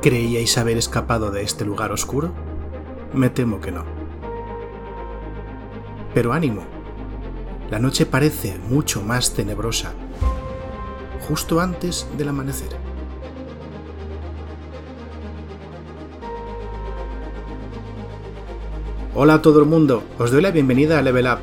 ¿Creíais 0.00 0.56
haber 0.58 0.76
escapado 0.76 1.32
de 1.32 1.42
este 1.42 1.64
lugar 1.64 1.90
oscuro? 1.90 2.32
Me 3.12 3.30
temo 3.30 3.60
que 3.60 3.72
no. 3.72 3.84
Pero 6.14 6.32
ánimo, 6.32 6.62
la 7.68 7.80
noche 7.80 8.06
parece 8.06 8.56
mucho 8.68 9.02
más 9.02 9.34
tenebrosa 9.34 9.92
justo 11.28 11.60
antes 11.60 12.08
del 12.16 12.28
amanecer. 12.28 12.68
Hola 19.14 19.34
a 19.34 19.42
todo 19.42 19.58
el 19.58 19.66
mundo, 19.66 20.04
os 20.18 20.30
doy 20.30 20.40
la 20.40 20.52
bienvenida 20.52 20.98
a 20.98 21.02
Level 21.02 21.26
Up, 21.26 21.40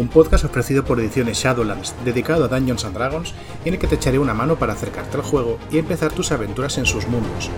un 0.00 0.08
podcast 0.08 0.44
ofrecido 0.44 0.82
por 0.82 0.98
Ediciones 0.98 1.38
Shadowlands, 1.38 1.94
dedicado 2.06 2.46
a 2.46 2.48
Dungeons 2.48 2.86
and 2.86 2.94
Dragons, 2.94 3.34
en 3.66 3.74
el 3.74 3.78
que 3.78 3.86
te 3.86 3.96
echaré 3.96 4.18
una 4.18 4.32
mano 4.32 4.56
para 4.56 4.72
acercarte 4.72 5.18
al 5.18 5.22
juego 5.22 5.58
y 5.70 5.76
empezar 5.76 6.10
tus 6.10 6.32
aventuras 6.32 6.78
en 6.78 6.86
sus 6.86 7.06
mundos. 7.06 7.50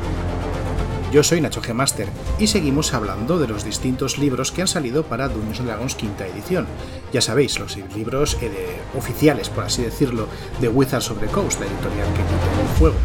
Yo 1.12 1.22
soy 1.22 1.40
Nacho 1.40 1.62
G. 1.62 1.72
Master 1.72 2.08
y 2.40 2.48
seguimos 2.48 2.94
hablando 2.94 3.38
de 3.38 3.46
los 3.46 3.64
distintos 3.64 4.18
libros 4.18 4.50
que 4.50 4.62
han 4.62 4.68
salido 4.68 5.04
para 5.04 5.28
Dungeons 5.28 5.60
and 5.60 5.68
Dragons 5.68 5.94
quinta 5.94 6.26
edición. 6.26 6.66
Ya 7.12 7.20
sabéis, 7.20 7.60
los 7.60 7.76
libros 7.94 8.36
eh, 8.40 8.50
oficiales, 8.98 9.48
por 9.48 9.64
así 9.64 9.82
decirlo, 9.82 10.26
de 10.60 10.68
Wizards 10.68 11.10
of 11.10 11.20
the 11.20 11.26
Coast, 11.26 11.60
la 11.60 11.66
editorial 11.66 12.08
que 12.14 12.22
edita 12.22 12.60
el 12.62 12.78
juego 12.78 12.96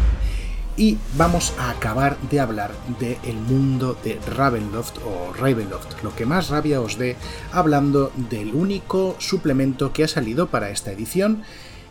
y 0.78 0.96
vamos 1.16 1.52
a 1.58 1.70
acabar 1.70 2.16
de 2.30 2.38
hablar 2.38 2.70
del 3.00 3.34
mundo 3.34 3.98
de 4.04 4.18
Ravenloft 4.34 4.98
o 5.04 5.32
Ravenloft, 5.34 6.02
lo 6.04 6.14
que 6.14 6.24
más 6.24 6.48
rabia 6.50 6.80
os 6.80 6.96
dé, 6.96 7.16
hablando 7.52 8.12
del 8.30 8.54
único 8.54 9.16
suplemento 9.18 9.92
que 9.92 10.04
ha 10.04 10.08
salido 10.08 10.46
para 10.46 10.70
esta 10.70 10.92
edición 10.92 11.42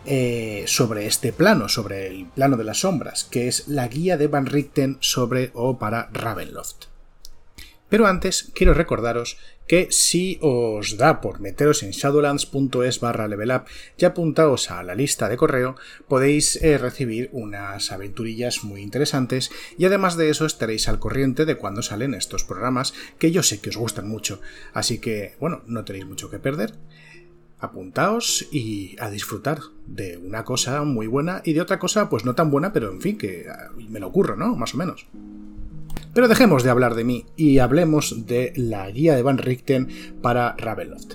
eh, 0.06 0.64
sobre 0.66 1.06
este 1.06 1.34
plano, 1.34 1.68
sobre 1.68 2.06
el 2.06 2.26
plano 2.26 2.56
de 2.56 2.64
las 2.64 2.80
sombras, 2.80 3.24
que 3.24 3.46
es 3.46 3.68
la 3.68 3.86
guía 3.88 4.16
de 4.16 4.26
Van 4.26 4.46
Richten 4.46 4.96
sobre 5.00 5.50
o 5.52 5.78
para 5.78 6.08
Ravenloft. 6.12 6.97
Pero 7.88 8.06
antes 8.06 8.50
quiero 8.54 8.74
recordaros 8.74 9.38
que 9.66 9.88
si 9.90 10.38
os 10.40 10.96
da 10.96 11.20
por 11.20 11.40
meteros 11.40 11.82
en 11.82 11.90
shadowlands.es 11.90 13.00
barra 13.00 13.28
levelup 13.28 13.66
y 13.96 14.04
apuntaos 14.04 14.70
a 14.70 14.82
la 14.82 14.94
lista 14.94 15.28
de 15.28 15.36
correo, 15.36 15.76
podéis 16.08 16.56
eh, 16.62 16.78
recibir 16.78 17.28
unas 17.32 17.92
aventurillas 17.92 18.64
muy 18.64 18.80
interesantes 18.80 19.50
y 19.76 19.84
además 19.84 20.16
de 20.16 20.30
eso 20.30 20.46
estaréis 20.46 20.88
al 20.88 20.98
corriente 20.98 21.44
de 21.44 21.56
cuando 21.56 21.82
salen 21.82 22.14
estos 22.14 22.44
programas 22.44 22.94
que 23.18 23.30
yo 23.30 23.42
sé 23.42 23.60
que 23.60 23.70
os 23.70 23.76
gustan 23.76 24.08
mucho. 24.08 24.40
Así 24.72 24.98
que, 24.98 25.36
bueno, 25.38 25.62
no 25.66 25.84
tenéis 25.84 26.06
mucho 26.06 26.30
que 26.30 26.38
perder. 26.38 26.74
Apuntaos 27.60 28.46
y 28.52 28.96
a 29.00 29.10
disfrutar 29.10 29.58
de 29.86 30.16
una 30.16 30.44
cosa 30.44 30.84
muy 30.84 31.08
buena 31.08 31.42
y 31.44 31.54
de 31.54 31.60
otra 31.60 31.78
cosa 31.78 32.08
pues 32.08 32.24
no 32.24 32.34
tan 32.34 32.50
buena, 32.50 32.72
pero 32.72 32.90
en 32.92 33.00
fin, 33.00 33.18
que 33.18 33.46
ah, 33.50 33.70
me 33.76 33.98
lo 33.98 34.06
ocurro, 34.06 34.36
¿no? 34.36 34.54
Más 34.54 34.74
o 34.74 34.78
menos. 34.78 35.06
Pero 36.14 36.28
dejemos 36.28 36.62
de 36.62 36.70
hablar 36.70 36.94
de 36.94 37.04
mí 37.04 37.26
y 37.36 37.58
hablemos 37.58 38.26
de 38.26 38.52
la 38.56 38.90
guía 38.90 39.14
de 39.14 39.22
Van 39.22 39.38
Richten 39.38 39.88
para 40.20 40.54
Ravenloft. 40.56 41.14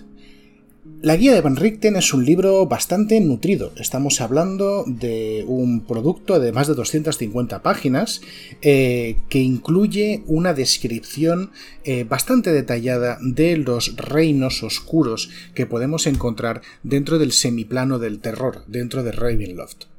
La 1.03 1.17
guía 1.17 1.33
de 1.33 1.41
Van 1.41 1.57
Richten 1.57 1.97
es 1.97 2.13
un 2.13 2.23
libro 2.23 2.65
bastante 2.65 3.19
nutrido. 3.19 3.73
Estamos 3.75 4.21
hablando 4.21 4.85
de 4.87 5.43
un 5.45 5.81
producto 5.85 6.39
de 6.39 6.53
más 6.53 6.67
de 6.67 6.75
250 6.75 7.61
páginas 7.61 8.21
eh, 8.61 9.17
que 9.27 9.39
incluye 9.39 10.23
una 10.27 10.53
descripción 10.53 11.51
eh, 11.83 12.05
bastante 12.05 12.53
detallada 12.53 13.17
de 13.21 13.57
los 13.57 13.97
reinos 13.97 14.63
oscuros 14.63 15.29
que 15.53 15.65
podemos 15.65 16.07
encontrar 16.07 16.61
dentro 16.83 17.19
del 17.19 17.33
semiplano 17.33 17.99
del 17.99 18.19
terror, 18.19 18.63
dentro 18.67 19.03
de 19.03 19.11
Ravenloft. 19.11 19.92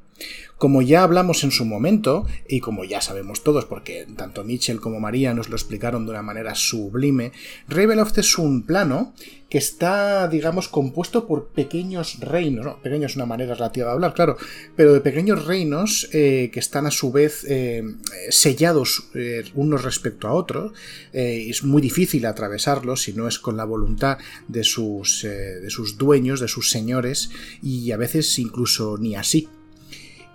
Como 0.65 0.81
ya 0.81 1.03
hablamos 1.03 1.43
en 1.43 1.51
su 1.51 1.63
momento, 1.63 2.25
y 2.47 2.59
como 2.59 2.85
ya 2.85 2.99
sabemos 2.99 3.43
todos, 3.43 3.65
porque 3.65 4.07
tanto 4.17 4.43
Mitchell 4.43 4.81
como 4.81 4.99
María 4.99 5.31
nos 5.35 5.47
lo 5.47 5.55
explicaron 5.55 6.05
de 6.05 6.09
una 6.09 6.23
manera 6.23 6.55
sublime, 6.55 7.33
Ravenloft 7.67 8.17
es 8.17 8.39
un 8.39 8.63
plano 8.63 9.13
que 9.47 9.59
está, 9.59 10.27
digamos, 10.27 10.67
compuesto 10.67 11.27
por 11.27 11.49
pequeños 11.49 12.19
reinos, 12.19 12.65
¿no? 12.65 12.81
pequeños 12.81 13.11
es 13.11 13.15
una 13.15 13.27
manera 13.27 13.53
relativa 13.53 13.89
de 13.89 13.93
hablar, 13.93 14.15
claro, 14.15 14.37
pero 14.75 14.91
de 14.91 15.01
pequeños 15.01 15.45
reinos 15.45 16.09
eh, 16.13 16.49
que 16.51 16.59
están 16.59 16.87
a 16.87 16.91
su 16.91 17.11
vez 17.11 17.45
eh, 17.47 17.83
sellados 18.31 19.11
eh, 19.13 19.43
unos 19.53 19.83
respecto 19.83 20.27
a 20.27 20.33
otros. 20.33 20.73
es 21.13 21.63
muy 21.63 21.83
difícil 21.83 22.25
atravesarlos 22.25 23.03
si 23.03 23.13
no 23.13 23.27
es 23.27 23.37
con 23.37 23.55
la 23.55 23.65
voluntad 23.65 24.17
de 24.47 24.63
sus, 24.63 25.21
de 25.21 25.69
sus 25.69 25.99
dueños, 25.99 26.39
de 26.39 26.47
sus 26.47 26.71
señores, 26.71 27.29
y 27.61 27.91
a 27.91 27.97
veces 27.97 28.39
incluso 28.39 28.97
ni 28.97 29.15
así 29.15 29.47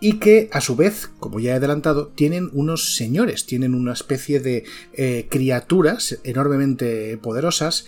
y 0.01 0.15
que 0.15 0.49
a 0.53 0.61
su 0.61 0.77
vez, 0.77 1.11
como 1.19 1.41
ya 1.41 1.53
he 1.53 1.55
adelantado, 1.55 2.09
tienen 2.09 2.51
unos 2.53 2.97
señores, 2.97 3.47
tienen 3.47 3.75
una 3.75 3.93
especie 3.93 4.41
de 4.41 4.65
eh, 4.95 5.27
criaturas 5.31 6.19
enormemente 6.25 7.19
poderosas 7.19 7.87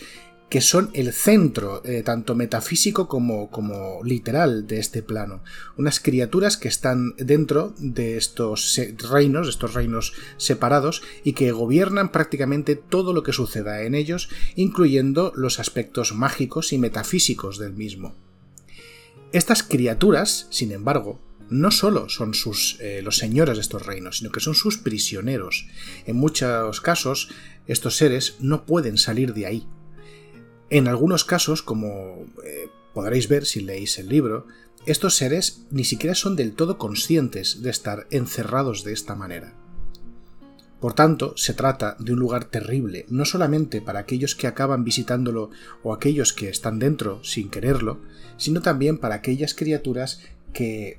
que 0.52 0.60
son 0.60 0.90
el 0.92 1.14
centro, 1.14 1.80
eh, 1.82 2.02
tanto 2.02 2.34
metafísico 2.34 3.08
como, 3.08 3.48
como, 3.48 4.04
literal, 4.04 4.66
de 4.66 4.80
este 4.80 5.02
plano. 5.02 5.42
Unas 5.78 5.98
criaturas 5.98 6.58
que 6.58 6.68
están 6.68 7.14
dentro 7.16 7.72
de 7.78 8.18
estos 8.18 8.78
reinos, 9.10 9.48
estos 9.48 9.72
reinos 9.72 10.12
separados, 10.36 11.00
y 11.24 11.32
que 11.32 11.52
gobiernan 11.52 12.12
prácticamente 12.12 12.76
todo 12.76 13.14
lo 13.14 13.22
que 13.22 13.32
suceda 13.32 13.80
en 13.84 13.94
ellos, 13.94 14.28
incluyendo 14.54 15.32
los 15.36 15.58
aspectos 15.58 16.14
mágicos 16.14 16.74
y 16.74 16.76
metafísicos 16.76 17.56
del 17.56 17.72
mismo. 17.72 18.14
Estas 19.32 19.62
criaturas, 19.62 20.48
sin 20.50 20.72
embargo, 20.72 21.18
no 21.52 21.70
solo 21.70 22.08
son 22.08 22.34
sus, 22.34 22.78
eh, 22.80 23.00
los 23.02 23.18
señores 23.18 23.56
de 23.56 23.60
estos 23.60 23.86
reinos, 23.86 24.18
sino 24.18 24.30
que 24.30 24.40
son 24.40 24.54
sus 24.54 24.78
prisioneros. 24.78 25.66
En 26.06 26.16
muchos 26.16 26.80
casos, 26.80 27.28
estos 27.66 27.96
seres 27.96 28.36
no 28.40 28.64
pueden 28.66 28.98
salir 28.98 29.34
de 29.34 29.46
ahí. 29.46 29.66
En 30.70 30.88
algunos 30.88 31.24
casos, 31.24 31.62
como 31.62 32.26
eh, 32.44 32.68
podréis 32.94 33.28
ver 33.28 33.44
si 33.44 33.60
leéis 33.60 33.98
el 33.98 34.08
libro, 34.08 34.46
estos 34.86 35.14
seres 35.14 35.66
ni 35.70 35.84
siquiera 35.84 36.14
son 36.14 36.34
del 36.34 36.54
todo 36.54 36.78
conscientes 36.78 37.62
de 37.62 37.70
estar 37.70 38.06
encerrados 38.10 38.82
de 38.82 38.92
esta 38.92 39.14
manera. 39.14 39.54
Por 40.80 40.94
tanto, 40.94 41.34
se 41.36 41.54
trata 41.54 41.96
de 42.00 42.12
un 42.12 42.18
lugar 42.18 42.46
terrible, 42.46 43.06
no 43.08 43.24
solamente 43.24 43.80
para 43.80 44.00
aquellos 44.00 44.34
que 44.34 44.48
acaban 44.48 44.82
visitándolo 44.82 45.50
o 45.84 45.94
aquellos 45.94 46.32
que 46.32 46.48
están 46.48 46.80
dentro 46.80 47.22
sin 47.22 47.50
quererlo, 47.50 48.00
sino 48.36 48.62
también 48.62 48.98
para 48.98 49.14
aquellas 49.14 49.54
criaturas 49.54 50.20
que 50.52 50.98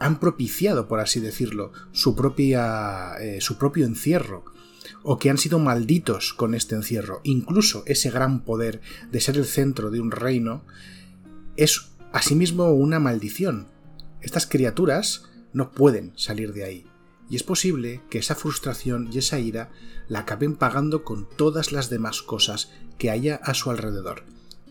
han 0.00 0.18
propiciado, 0.18 0.88
por 0.88 0.98
así 0.98 1.20
decirlo, 1.20 1.72
su, 1.92 2.16
propia, 2.16 3.12
eh, 3.20 3.40
su 3.40 3.58
propio 3.58 3.86
encierro, 3.86 4.46
o 5.02 5.18
que 5.18 5.30
han 5.30 5.38
sido 5.38 5.58
malditos 5.58 6.32
con 6.32 6.54
este 6.54 6.74
encierro. 6.74 7.20
Incluso 7.22 7.84
ese 7.86 8.10
gran 8.10 8.42
poder 8.42 8.80
de 9.12 9.20
ser 9.20 9.36
el 9.36 9.44
centro 9.44 9.90
de 9.90 10.00
un 10.00 10.10
reino 10.10 10.64
es 11.56 11.92
asimismo 12.12 12.72
una 12.72 12.98
maldición. 12.98 13.68
Estas 14.22 14.46
criaturas 14.46 15.26
no 15.52 15.70
pueden 15.70 16.12
salir 16.16 16.54
de 16.54 16.64
ahí. 16.64 16.86
Y 17.28 17.36
es 17.36 17.42
posible 17.42 18.00
que 18.10 18.18
esa 18.18 18.34
frustración 18.34 19.10
y 19.12 19.18
esa 19.18 19.38
ira 19.38 19.70
la 20.08 20.20
acaben 20.20 20.56
pagando 20.56 21.04
con 21.04 21.28
todas 21.28 21.72
las 21.72 21.90
demás 21.90 22.22
cosas 22.22 22.72
que 22.98 23.10
haya 23.10 23.36
a 23.36 23.54
su 23.54 23.70
alrededor. 23.70 24.24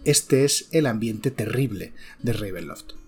Este 0.05 0.43
es 0.43 0.69
el 0.71 0.87
ambiente 0.87 1.29
terrible 1.29 1.93
de 2.21 2.33
Ravenloft. 2.33 2.98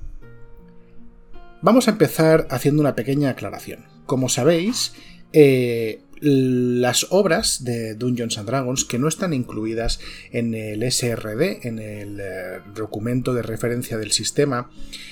Vamos 1.63 1.87
a 1.87 1.91
empezar 1.91 2.47
haciendo 2.49 2.81
una 2.81 2.95
pequeña 2.95 3.29
aclaración. 3.29 3.85
Como 4.07 4.29
sabéis, 4.29 4.93
eh, 5.31 6.01
las 6.19 7.05
obras 7.11 7.63
de 7.63 7.93
Dungeons 7.93 8.39
and 8.39 8.47
Dragons 8.47 8.83
que 8.83 8.97
no 8.97 9.07
están 9.07 9.31
incluidas 9.31 9.99
en 10.31 10.55
el 10.55 10.81
SRD, 10.81 11.67
en 11.67 11.77
el 11.77 12.19
eh, 12.19 12.61
documento 12.73 13.35
de 13.35 13.43
referencia 13.43 13.99
del 13.99 14.11
sistema, 14.11 14.71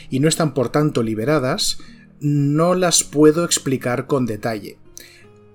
y 0.09 0.19
no 0.19 0.27
están 0.27 0.55
por 0.55 0.69
tanto 0.69 1.03
liberadas, 1.03 1.77
no 2.19 2.73
las 2.73 3.03
puedo 3.03 3.45
explicar 3.45 4.07
con 4.07 4.25
detalle. 4.25 4.77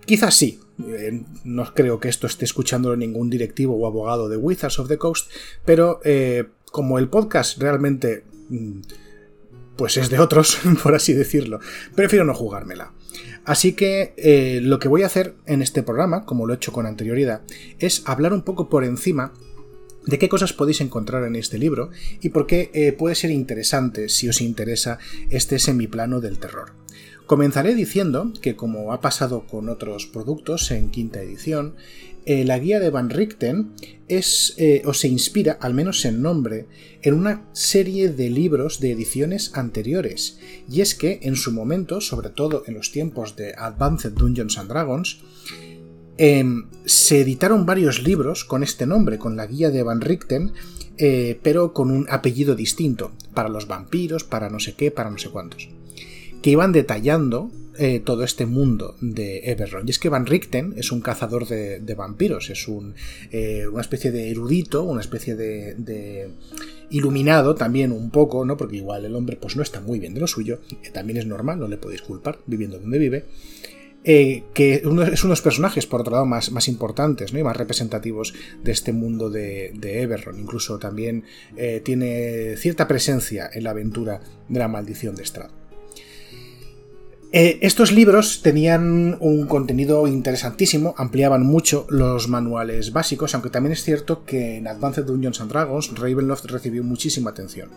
Quizás 0.06 0.36
sí, 0.36 0.60
eh, 0.86 1.24
no 1.42 1.74
creo 1.74 1.98
que 1.98 2.08
esto 2.08 2.28
esté 2.28 2.44
escuchando 2.44 2.96
ningún 2.96 3.30
directivo 3.30 3.74
o 3.74 3.88
abogado 3.88 4.28
de 4.28 4.36
Wizards 4.36 4.78
of 4.78 4.88
the 4.88 4.98
Coast, 4.98 5.28
pero 5.64 6.00
como 6.70 7.00
el 7.00 7.08
podcast 7.08 7.58
realmente 7.58 8.24
mm, 8.48 8.80
pues 9.76 9.96
es 9.96 10.10
de 10.10 10.18
otros, 10.18 10.58
por 10.82 10.94
así 10.94 11.12
decirlo. 11.12 11.60
Prefiero 11.94 12.24
no 12.24 12.34
jugármela. 12.34 12.92
Así 13.44 13.74
que 13.74 14.14
eh, 14.16 14.60
lo 14.62 14.78
que 14.78 14.88
voy 14.88 15.02
a 15.02 15.06
hacer 15.06 15.34
en 15.46 15.62
este 15.62 15.82
programa, 15.82 16.24
como 16.24 16.46
lo 16.46 16.54
he 16.54 16.56
hecho 16.56 16.72
con 16.72 16.86
anterioridad, 16.86 17.42
es 17.78 18.02
hablar 18.06 18.32
un 18.32 18.42
poco 18.42 18.68
por 18.68 18.84
encima 18.84 19.32
de 20.06 20.18
qué 20.18 20.28
cosas 20.28 20.52
podéis 20.52 20.80
encontrar 20.80 21.24
en 21.24 21.36
este 21.36 21.58
libro 21.58 21.90
y 22.20 22.30
por 22.30 22.46
qué 22.46 22.70
eh, 22.74 22.92
puede 22.92 23.14
ser 23.14 23.30
interesante 23.30 24.08
si 24.08 24.28
os 24.28 24.40
interesa 24.40 24.98
este 25.30 25.58
semiplano 25.58 26.20
del 26.20 26.38
terror. 26.38 26.72
Comenzaré 27.26 27.74
diciendo 27.74 28.32
que, 28.42 28.54
como 28.54 28.92
ha 28.92 29.00
pasado 29.00 29.46
con 29.46 29.70
otros 29.70 30.06
productos 30.06 30.70
en 30.70 30.90
quinta 30.90 31.22
edición, 31.22 31.74
eh, 32.26 32.44
la 32.44 32.58
guía 32.58 32.80
de 32.80 32.90
Van 32.90 33.10
Richten 33.10 33.72
es 34.08 34.54
eh, 34.58 34.82
o 34.84 34.94
se 34.94 35.08
inspira, 35.08 35.58
al 35.60 35.74
menos 35.74 36.04
en 36.04 36.22
nombre, 36.22 36.66
en 37.02 37.14
una 37.14 37.44
serie 37.52 38.10
de 38.10 38.30
libros 38.30 38.80
de 38.80 38.92
ediciones 38.92 39.52
anteriores. 39.54 40.38
Y 40.70 40.80
es 40.80 40.94
que 40.94 41.20
en 41.22 41.36
su 41.36 41.52
momento, 41.52 42.00
sobre 42.00 42.30
todo 42.30 42.64
en 42.66 42.74
los 42.74 42.92
tiempos 42.92 43.36
de 43.36 43.54
Advanced 43.56 44.12
Dungeons 44.12 44.58
and 44.58 44.68
Dragons, 44.68 45.20
em, 46.16 46.66
se 46.84 47.20
editaron 47.20 47.66
varios 47.66 48.02
libros 48.02 48.44
con 48.44 48.62
este 48.62 48.86
nombre, 48.86 49.18
con 49.18 49.36
la 49.36 49.46
guía 49.46 49.70
de 49.70 49.82
Van 49.82 50.00
Richten, 50.00 50.52
eh, 50.96 51.38
pero 51.42 51.72
con 51.72 51.90
un 51.90 52.06
apellido 52.08 52.54
distinto, 52.54 53.12
para 53.34 53.48
los 53.48 53.66
vampiros, 53.66 54.24
para 54.24 54.48
no 54.48 54.60
sé 54.60 54.74
qué, 54.74 54.90
para 54.90 55.10
no 55.10 55.18
sé 55.18 55.28
cuántos 55.30 55.68
que 56.44 56.50
iban 56.50 56.72
detallando 56.72 57.50
eh, 57.76 58.00
todo 58.00 58.22
este 58.22 58.46
mundo 58.46 58.96
de 59.00 59.50
Eberron. 59.50 59.86
Y 59.86 59.90
es 59.90 59.98
que 59.98 60.08
Van 60.08 60.26
Richten 60.26 60.74
es 60.76 60.92
un 60.92 61.00
cazador 61.00 61.46
de, 61.48 61.94
vampiros, 61.96 62.50
es 62.50 62.66
eh, 63.32 63.66
una 63.66 63.80
especie 63.80 64.12
de 64.12 64.30
erudito, 64.30 64.84
una 64.84 65.00
especie 65.00 65.34
de, 65.34 66.28
iluminado 66.90 67.54
también 67.54 67.90
un 67.90 68.10
poco, 68.10 68.44
¿no? 68.44 68.56
Porque 68.56 68.76
igual 68.76 69.04
el 69.04 69.16
hombre 69.16 69.36
pues 69.36 69.56
no 69.56 69.62
está 69.62 69.80
muy 69.80 69.98
bien 69.98 70.14
de 70.14 70.20
lo 70.20 70.26
suyo, 70.28 70.60
que 70.82 70.90
también 70.90 71.18
es 71.18 71.26
normal, 71.26 71.58
no 71.58 71.66
le 71.66 71.76
podéis 71.76 72.02
culpar, 72.02 72.38
viviendo 72.46 72.78
donde 72.78 72.98
vive. 72.98 73.24
Eh, 74.06 74.44
que 74.52 74.74
es 74.74 74.84
uno 74.84 75.02
de 75.02 75.16
los 75.24 75.42
personajes, 75.42 75.86
por 75.86 76.02
otro 76.02 76.12
lado, 76.12 76.26
más, 76.26 76.52
más 76.52 76.68
importantes 76.68 77.32
¿no? 77.32 77.38
y 77.38 77.42
más 77.42 77.56
representativos 77.56 78.34
de 78.62 78.70
este 78.70 78.92
mundo 78.92 79.30
de, 79.30 79.72
de. 79.74 80.24
Incluso 80.38 80.78
también 80.78 81.24
tiene 81.82 82.56
cierta 82.56 82.86
presencia 82.86 83.50
en 83.52 83.64
la 83.64 83.70
aventura 83.70 84.20
de 84.48 84.58
la 84.58 84.68
maldición 84.68 85.16
de 85.16 85.24
Strad. 85.24 85.63
Eh, 87.36 87.58
estos 87.62 87.90
libros 87.90 88.42
tenían 88.42 89.16
un 89.18 89.48
contenido 89.48 90.06
interesantísimo, 90.06 90.94
ampliaban 90.96 91.42
mucho 91.42 91.84
los 91.90 92.28
manuales 92.28 92.92
básicos, 92.92 93.34
aunque 93.34 93.50
también 93.50 93.72
es 93.72 93.82
cierto 93.82 94.24
que 94.24 94.58
en 94.58 94.68
Advanced 94.68 95.02
Dungeons 95.02 95.40
and 95.40 95.50
Dragons 95.50 95.98
Ravenloft 95.98 96.44
recibió 96.44 96.84
muchísima 96.84 97.30
atención. 97.30 97.70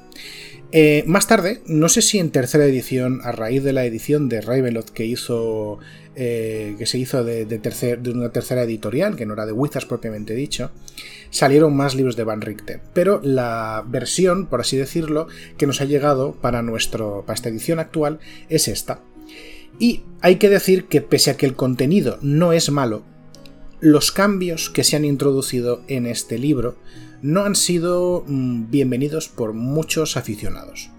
Eh, 0.72 1.04
más 1.08 1.26
tarde, 1.26 1.64
no 1.66 1.90
sé 1.90 2.04
si 2.04 2.20
en 2.20 2.30
tercera 2.30 2.66
edición, 2.66 3.22
a 3.24 3.32
raíz 3.32 3.64
de 3.64 3.74
la 3.74 3.84
edición 3.84 4.30
de 4.30 4.42
Ravenloft 4.42 4.92
que 4.92 5.06
hizo. 5.06 5.80
Eh, 6.16 6.76
que 6.78 6.86
se 6.88 7.00
hizo 7.00 7.24
de, 7.24 7.46
una 8.14 8.30
tercera 8.30 8.62
editorial, 8.62 9.16
que 9.16 9.26
no 9.26 9.34
era 9.34 9.46
de 9.48 9.54
Wizards 9.54 9.86
propiamente 9.86 10.34
dicho, 10.34 10.72
salieron 11.30 11.76
más 11.76 11.96
libros 11.96 12.16
de 12.16 12.24
Van 12.24 12.42
Richten. 12.42 12.82
Pero 12.94 13.22
la 13.24 13.84
versión, 13.88 14.48
por 14.48 14.62
así 14.62 14.78
decirlo, 14.78 15.28
que 15.58 15.68
nos 15.68 15.82
ha 15.82 15.86
llegado 15.86 16.34
para, 16.34 16.62
nuestro, 16.62 17.24
para 17.26 17.36
esta 17.36 17.50
edición 17.50 17.80
actual 17.80 18.20
es 18.50 18.68
esta. 18.68 19.02
Y 19.80 20.04
hay 20.22 20.38
que 20.38 20.50
decir 20.50 20.86
que 20.86 21.02
pese 21.02 21.32
a 21.32 21.38
que 21.38 21.46
el 21.46 21.56
contenido 21.56 22.18
no 22.22 22.54
es 22.54 22.72
malo, 22.72 23.04
los 23.80 24.12
cambios 24.12 24.70
que 24.70 24.84
se 24.84 24.96
han 24.96 25.06
introducido 25.06 25.82
en 25.88 26.08
este 26.08 26.40
libro 26.40 26.78
no 27.22 27.44
han 27.44 27.56
sido 27.56 28.24
mm, 28.28 28.72
bienvenidos 28.72 29.30
por 29.30 29.54
muchos 29.54 30.18
aficionados. 30.18 30.90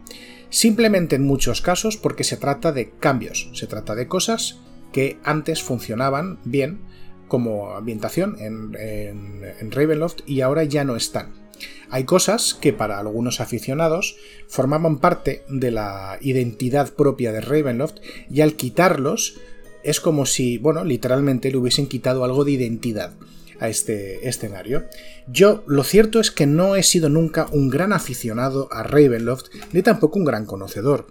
Simplemente 0.50 1.16
en 1.16 1.26
muchos 1.26 1.60
casos 1.60 1.96
porque 1.96 2.24
se 2.24 2.36
trata 2.36 2.72
de 2.72 2.90
cambios, 2.90 3.50
se 3.52 3.66
trata 3.66 3.94
de 3.94 4.06
cosas 4.06 4.58
que 4.92 5.18
antes 5.24 5.62
funcionaban 5.62 6.38
bien 6.44 6.80
como 7.26 7.72
ambientación 7.72 8.36
en, 8.38 8.74
en 8.74 9.70
Ravenloft 9.70 10.20
y 10.24 10.40
ahora 10.40 10.64
ya 10.64 10.84
no 10.84 10.96
están. 10.96 11.47
Hay 11.90 12.04
cosas 12.04 12.54
que 12.54 12.72
para 12.72 12.98
algunos 12.98 13.40
aficionados 13.40 14.16
formaban 14.46 14.98
parte 14.98 15.44
de 15.48 15.70
la 15.70 16.18
identidad 16.20 16.92
propia 16.94 17.32
de 17.32 17.40
Ravenloft 17.40 17.96
y 18.30 18.40
al 18.40 18.54
quitarlos 18.54 19.40
es 19.82 20.00
como 20.00 20.26
si, 20.26 20.58
bueno, 20.58 20.84
literalmente 20.84 21.50
le 21.50 21.56
hubiesen 21.56 21.86
quitado 21.86 22.24
algo 22.24 22.44
de 22.44 22.52
identidad 22.52 23.12
a 23.60 23.68
este 23.68 24.28
escenario. 24.28 24.84
Yo 25.26 25.64
lo 25.66 25.82
cierto 25.82 26.20
es 26.20 26.30
que 26.30 26.46
no 26.46 26.76
he 26.76 26.82
sido 26.82 27.08
nunca 27.08 27.46
un 27.50 27.70
gran 27.70 27.92
aficionado 27.92 28.68
a 28.72 28.82
Ravenloft, 28.82 29.46
ni 29.72 29.82
tampoco 29.82 30.18
un 30.18 30.24
gran 30.24 30.46
conocedor. 30.46 31.06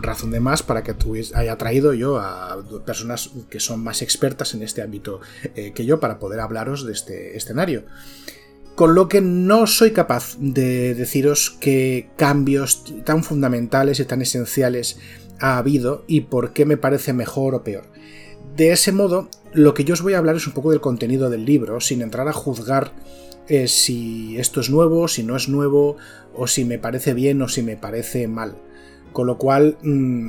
Razón 0.00 0.30
de 0.30 0.40
más 0.40 0.62
para 0.62 0.82
que 0.82 0.94
haya 1.34 1.56
traído 1.56 1.94
yo 1.94 2.18
a 2.18 2.62
personas 2.84 3.30
que 3.48 3.58
son 3.58 3.82
más 3.82 4.02
expertas 4.02 4.54
en 4.54 4.62
este 4.62 4.82
ámbito 4.82 5.20
eh, 5.56 5.72
que 5.74 5.86
yo 5.86 5.98
para 5.98 6.18
poder 6.18 6.40
hablaros 6.40 6.84
de 6.84 6.92
este 6.92 7.36
escenario 7.36 7.84
con 8.78 8.94
lo 8.94 9.08
que 9.08 9.20
no 9.20 9.66
soy 9.66 9.90
capaz 9.90 10.36
de 10.38 10.94
deciros 10.94 11.50
qué 11.58 12.10
cambios 12.14 12.84
tan 13.04 13.24
fundamentales 13.24 13.98
y 13.98 14.04
tan 14.04 14.22
esenciales 14.22 15.00
ha 15.40 15.58
habido 15.58 16.04
y 16.06 16.20
por 16.20 16.52
qué 16.52 16.64
me 16.64 16.76
parece 16.76 17.12
mejor 17.12 17.56
o 17.56 17.64
peor. 17.64 17.86
De 18.54 18.70
ese 18.70 18.92
modo, 18.92 19.30
lo 19.52 19.74
que 19.74 19.82
yo 19.82 19.94
os 19.94 20.02
voy 20.02 20.14
a 20.14 20.18
hablar 20.18 20.36
es 20.36 20.46
un 20.46 20.52
poco 20.52 20.70
del 20.70 20.80
contenido 20.80 21.28
del 21.28 21.44
libro, 21.44 21.80
sin 21.80 22.02
entrar 22.02 22.28
a 22.28 22.32
juzgar 22.32 22.92
eh, 23.48 23.66
si 23.66 24.38
esto 24.38 24.60
es 24.60 24.70
nuevo, 24.70 25.08
si 25.08 25.24
no 25.24 25.34
es 25.34 25.48
nuevo, 25.48 25.96
o 26.32 26.46
si 26.46 26.64
me 26.64 26.78
parece 26.78 27.14
bien 27.14 27.42
o 27.42 27.48
si 27.48 27.62
me 27.62 27.76
parece 27.76 28.28
mal. 28.28 28.58
Con 29.12 29.26
lo 29.26 29.38
cual, 29.38 29.76
mm, 29.82 30.28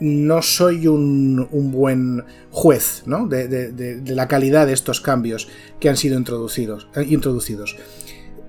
no 0.00 0.40
soy 0.42 0.86
un, 0.86 1.48
buen 1.70 2.24
juez 2.50 3.02
de, 3.04 4.02
la 4.06 4.28
calidad 4.28 4.66
de 4.66 4.72
estos 4.72 5.00
cambios 5.00 5.48
que 5.78 5.88
han 5.88 5.96
sido 5.96 6.18
introducidos. 6.18 6.88
Eh, 6.96 7.04
introducidos. 7.08 7.76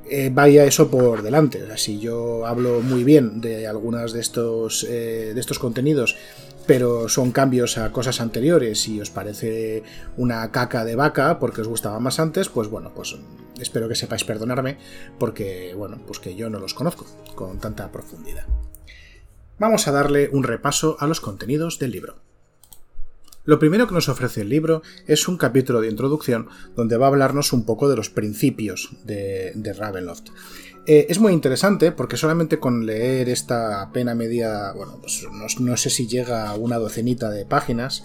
Eh, 0.10 0.30
vaya 0.34 0.66
eso 0.66 0.90
por 0.90 1.22
delante. 1.22 1.66
si 1.78 2.00
yo 2.00 2.46
hablo 2.46 2.82
muy 2.82 3.04
bien 3.04 3.42
de 3.42 3.68
algunas 3.68 4.14
de 4.14 4.22
estos, 4.22 4.86
eh, 4.90 5.32
de 5.34 5.40
estos 5.40 5.60
contenidos, 5.60 6.18
pero 6.68 7.10
son 7.10 7.32
cambios 7.32 7.78
a 7.78 7.92
cosas 7.92 8.22
anteriores 8.22 8.88
y 8.88 9.02
os 9.02 9.10
parece 9.10 9.84
una 10.18 10.52
caca 10.52 10.86
de 10.86 10.96
vaca 10.96 11.40
porque 11.40 11.62
os 11.62 11.68
gustaba 11.68 12.00
más 12.00 12.20
antes, 12.20 12.50
pues 12.50 12.68
bueno, 12.68 12.92
pues 12.94 13.16
espero 13.60 13.88
que 13.88 13.96
sepáis 13.96 14.24
perdonarme 14.24 14.78
porque, 15.18 15.74
bueno, 15.76 16.00
pues 16.06 16.20
que 16.20 16.36
yo 16.36 16.50
no 16.50 16.60
los 16.60 16.74
conozco 16.74 17.06
con 17.36 17.60
tanta 17.60 17.92
profundidad 17.92 18.46
vamos 19.62 19.88
a 19.88 19.92
darle 19.92 20.28
un 20.34 20.42
repaso 20.42 20.98
a 21.00 21.06
los 21.06 21.22
contenidos 21.22 21.78
del 21.78 21.92
libro. 21.92 22.16
Lo 23.46 23.60
primero 23.60 23.88
que 23.88 23.94
nos 23.94 24.10
ofrece 24.10 24.42
el 24.42 24.50
libro 24.50 24.82
es 25.06 25.28
un 25.28 25.38
capítulo 25.38 25.82
de 25.82 25.88
introducción 25.88 26.48
donde 26.76 26.98
va 26.98 27.06
a 27.06 27.10
hablarnos 27.10 27.54
un 27.54 27.64
poco 27.64 27.88
de 27.88 27.96
los 27.96 28.10
principios 28.10 28.90
de, 29.06 29.54
Ravenloft. 29.78 30.30
Eh, 30.88 31.06
es 31.10 31.20
muy 31.20 31.32
interesante 31.32 31.92
porque 31.92 32.18
solamente 32.18 32.58
con 32.58 32.88
leer 32.88 33.30
esta 33.30 33.92
pena 33.94 34.16
media, 34.16 34.72
bueno, 34.74 34.98
pues 35.00 35.28
no, 35.32 35.46
no, 35.60 35.78
sé 35.78 35.92
si 35.92 36.08
llega 36.08 36.50
a 36.50 36.56
una 36.56 36.80
docenita 36.80 37.30
de 37.30 37.46
páginas, 37.46 38.04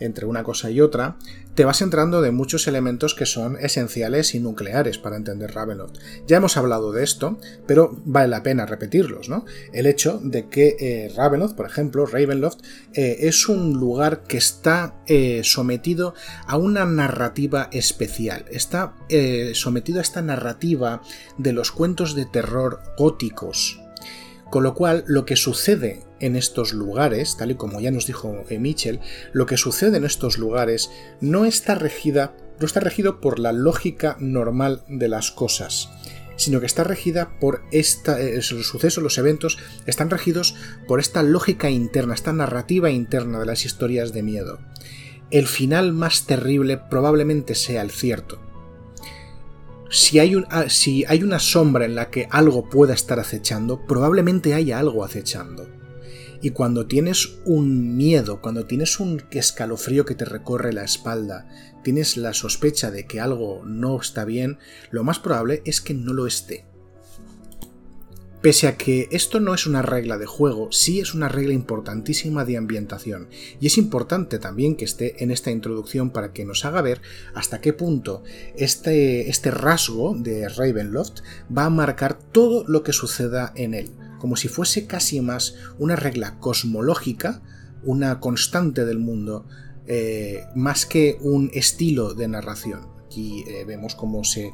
entre 0.00 0.26
una 0.26 0.42
cosa 0.42 0.72
y 0.72 0.80
otra, 0.80 1.18
te 1.56 1.64
vas 1.64 1.80
entrando 1.80 2.20
de 2.20 2.32
muchos 2.32 2.68
elementos 2.68 3.14
que 3.14 3.24
son 3.24 3.56
esenciales 3.58 4.34
y 4.34 4.40
nucleares 4.40 4.98
para 4.98 5.16
entender 5.16 5.54
Ravenloft. 5.54 5.96
Ya 6.26 6.36
hemos 6.36 6.58
hablado 6.58 6.92
de 6.92 7.02
esto, 7.02 7.38
pero 7.66 7.96
vale 8.04 8.28
la 8.28 8.42
pena 8.42 8.66
repetirlos, 8.66 9.30
¿no? 9.30 9.46
El 9.72 9.86
hecho 9.86 10.20
de 10.22 10.48
que 10.48 10.76
eh, 10.78 11.12
Ravenloft, 11.16 11.54
por 11.56 11.64
ejemplo, 11.64 12.04
Ravenloft, 12.04 12.60
eh, 12.92 13.16
es 13.20 13.48
un 13.48 13.72
lugar 13.72 14.24
que 14.24 14.36
está 14.36 14.96
eh, 15.06 15.40
sometido 15.44 16.12
a 16.46 16.58
una 16.58 16.84
narrativa 16.84 17.70
especial. 17.72 18.44
Está 18.50 18.94
sometido 19.54 20.00
a 20.00 20.02
esta 20.02 20.20
narrativa 20.20 21.00
de 21.38 21.54
los 21.54 21.72
cuentos 21.72 22.14
de 22.14 22.26
terror 22.26 22.82
góticos. 22.98 23.80
Con 24.50 24.62
lo 24.62 24.74
cual, 24.74 25.04
lo 25.06 25.24
que 25.24 25.36
sucede 25.36 26.04
en 26.20 26.36
estos 26.36 26.72
lugares, 26.72 27.36
tal 27.36 27.50
y 27.50 27.54
como 27.56 27.80
ya 27.80 27.90
nos 27.90 28.06
dijo 28.06 28.44
eh, 28.48 28.58
Mitchell, 28.58 29.00
lo 29.32 29.46
que 29.46 29.56
sucede 29.56 29.96
en 29.96 30.04
estos 30.04 30.38
lugares 30.38 30.90
no 31.20 31.44
está 31.44 31.74
regida, 31.74 32.34
no 32.60 32.66
está 32.66 32.80
regido 32.80 33.20
por 33.20 33.38
la 33.38 33.52
lógica 33.52 34.16
normal 34.20 34.82
de 34.88 35.08
las 35.08 35.32
cosas, 35.32 35.90
sino 36.36 36.60
que 36.60 36.66
está 36.66 36.84
regida 36.84 37.38
por 37.40 37.62
esta, 37.72 38.20
eh, 38.20 38.36
los 38.36 38.66
sucesos, 38.68 39.02
los 39.02 39.18
eventos, 39.18 39.58
están 39.86 40.10
regidos 40.10 40.54
por 40.86 41.00
esta 41.00 41.22
lógica 41.22 41.68
interna, 41.68 42.14
esta 42.14 42.32
narrativa 42.32 42.90
interna 42.90 43.40
de 43.40 43.46
las 43.46 43.64
historias 43.64 44.12
de 44.12 44.22
miedo. 44.22 44.60
El 45.30 45.48
final 45.48 45.92
más 45.92 46.26
terrible 46.26 46.76
probablemente 46.78 47.56
sea 47.56 47.82
el 47.82 47.90
cierto. 47.90 48.45
Si 49.88 50.18
hay, 50.18 50.34
un, 50.34 50.46
ah, 50.50 50.68
si 50.68 51.04
hay 51.04 51.22
una 51.22 51.38
sombra 51.38 51.84
en 51.84 51.94
la 51.94 52.10
que 52.10 52.28
algo 52.30 52.68
pueda 52.68 52.92
estar 52.94 53.20
acechando, 53.20 53.86
probablemente 53.86 54.54
haya 54.54 54.78
algo 54.78 55.04
acechando. 55.04 55.68
Y 56.42 56.50
cuando 56.50 56.86
tienes 56.86 57.38
un 57.44 57.96
miedo, 57.96 58.40
cuando 58.40 58.66
tienes 58.66 59.00
un 59.00 59.22
escalofrío 59.30 60.04
que 60.04 60.14
te 60.14 60.24
recorre 60.24 60.72
la 60.72 60.84
espalda, 60.84 61.48
tienes 61.82 62.16
la 62.16 62.34
sospecha 62.34 62.90
de 62.90 63.06
que 63.06 63.20
algo 63.20 63.62
no 63.64 64.00
está 64.00 64.24
bien, 64.24 64.58
lo 64.90 65.04
más 65.04 65.18
probable 65.18 65.62
es 65.64 65.80
que 65.80 65.94
no 65.94 66.12
lo 66.12 66.26
esté. 66.26 66.66
Pese 68.46 68.68
a 68.68 68.76
que 68.76 69.08
esto 69.10 69.40
no 69.40 69.54
es 69.54 69.66
una 69.66 69.82
regla 69.82 70.18
de 70.18 70.26
juego, 70.26 70.70
sí 70.70 71.00
es 71.00 71.14
una 71.14 71.28
regla 71.28 71.52
importantísima 71.52 72.44
de 72.44 72.56
ambientación, 72.56 73.26
y 73.58 73.66
es 73.66 73.76
importante 73.76 74.38
también 74.38 74.76
que 74.76 74.84
esté 74.84 75.20
en 75.24 75.32
esta 75.32 75.50
introducción 75.50 76.10
para 76.10 76.32
que 76.32 76.44
nos 76.44 76.64
haga 76.64 76.80
ver 76.80 77.02
hasta 77.34 77.60
qué 77.60 77.72
punto 77.72 78.22
este, 78.54 79.28
este 79.30 79.50
rasgo 79.50 80.14
de 80.16 80.48
Ravenloft 80.48 81.22
va 81.50 81.64
a 81.64 81.70
marcar 81.70 82.20
todo 82.20 82.64
lo 82.68 82.84
que 82.84 82.92
suceda 82.92 83.52
en 83.56 83.74
él 83.74 83.90
como 84.20 84.36
si 84.36 84.46
fuese 84.46 84.86
casi 84.86 85.20
más 85.20 85.56
una 85.80 85.96
regla 85.96 86.38
cosmológica, 86.38 87.42
una 87.82 88.20
constante 88.20 88.84
del 88.84 89.00
mundo, 89.00 89.44
eh, 89.88 90.44
más 90.54 90.86
que 90.86 91.18
un 91.20 91.50
estilo 91.52 92.14
de 92.14 92.28
narración. 92.28 92.94
Aquí 93.06 93.44
eh, 93.48 93.64
vemos 93.64 93.96
cómo 93.96 94.22
se 94.24 94.52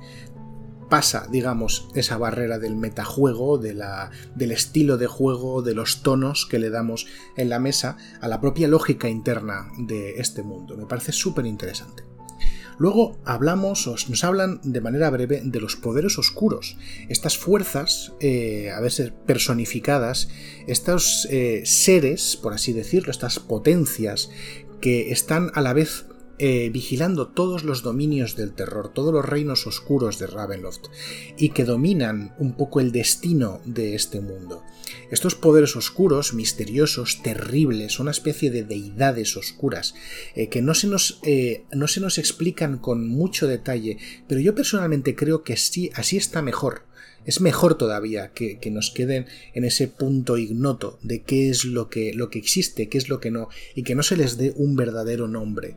pasa, 0.92 1.26
digamos, 1.30 1.88
esa 1.94 2.18
barrera 2.18 2.58
del 2.58 2.76
metajuego, 2.76 3.56
de 3.56 3.72
la, 3.72 4.10
del 4.34 4.52
estilo 4.52 4.98
de 4.98 5.06
juego, 5.06 5.62
de 5.62 5.74
los 5.74 6.02
tonos 6.02 6.44
que 6.44 6.58
le 6.58 6.68
damos 6.68 7.06
en 7.38 7.48
la 7.48 7.58
mesa, 7.58 7.96
a 8.20 8.28
la 8.28 8.42
propia 8.42 8.68
lógica 8.68 9.08
interna 9.08 9.70
de 9.78 10.20
este 10.20 10.42
mundo. 10.42 10.76
Me 10.76 10.84
parece 10.84 11.12
súper 11.12 11.46
interesante. 11.46 12.02
Luego 12.76 13.18
hablamos, 13.24 13.86
nos 13.86 14.22
hablan 14.22 14.60
de 14.64 14.82
manera 14.82 15.08
breve 15.08 15.40
de 15.42 15.60
los 15.60 15.76
poderes 15.76 16.18
oscuros, 16.18 16.76
estas 17.08 17.38
fuerzas, 17.38 18.12
eh, 18.20 18.70
a 18.70 18.80
veces 18.82 19.14
personificadas, 19.24 20.28
estos 20.66 21.26
eh, 21.30 21.62
seres, 21.64 22.36
por 22.36 22.52
así 22.52 22.74
decirlo, 22.74 23.12
estas 23.12 23.38
potencias 23.38 24.28
que 24.82 25.10
están 25.10 25.52
a 25.54 25.62
la 25.62 25.72
vez 25.72 26.04
eh, 26.38 26.70
vigilando 26.72 27.28
todos 27.28 27.64
los 27.64 27.82
dominios 27.82 28.36
del 28.36 28.52
terror, 28.52 28.92
todos 28.92 29.12
los 29.12 29.24
reinos 29.24 29.66
oscuros 29.66 30.18
de 30.18 30.26
Ravenloft, 30.26 30.86
y 31.36 31.50
que 31.50 31.64
dominan 31.64 32.34
un 32.38 32.56
poco 32.56 32.80
el 32.80 32.92
destino 32.92 33.60
de 33.64 33.94
este 33.94 34.20
mundo. 34.20 34.62
Estos 35.10 35.34
poderes 35.34 35.76
oscuros, 35.76 36.34
misteriosos, 36.34 37.22
terribles, 37.22 38.00
una 38.00 38.10
especie 38.10 38.50
de 38.50 38.64
deidades 38.64 39.36
oscuras, 39.36 39.94
eh, 40.34 40.48
que 40.48 40.62
no 40.62 40.74
se, 40.74 40.86
nos, 40.86 41.20
eh, 41.22 41.64
no 41.72 41.86
se 41.86 42.00
nos 42.00 42.18
explican 42.18 42.78
con 42.78 43.08
mucho 43.08 43.46
detalle, 43.46 43.98
pero 44.26 44.40
yo 44.40 44.54
personalmente 44.54 45.14
creo 45.14 45.42
que 45.42 45.56
sí, 45.56 45.90
así 45.94 46.16
está 46.16 46.42
mejor 46.42 46.91
es 47.24 47.40
mejor 47.40 47.76
todavía 47.76 48.32
que, 48.32 48.58
nos 48.72 48.90
queden 48.90 49.26
en 49.54 49.64
ese 49.64 49.88
punto 49.88 50.38
ignoto 50.38 50.98
de 51.02 51.22
qué 51.22 51.50
es 51.50 51.64
lo 51.64 51.88
que, 51.90 52.14
lo 52.14 52.30
que 52.30 52.38
existe, 52.38 52.88
qué 52.88 52.98
es 52.98 53.08
lo 53.08 53.20
que 53.20 53.30
no, 53.30 53.48
y 53.74 53.82
que 53.82 53.94
no 53.94 54.02
se 54.02 54.16
les 54.16 54.38
dé 54.38 54.52
un 54.56 54.76
verdadero 54.76 55.28
nombre. 55.28 55.76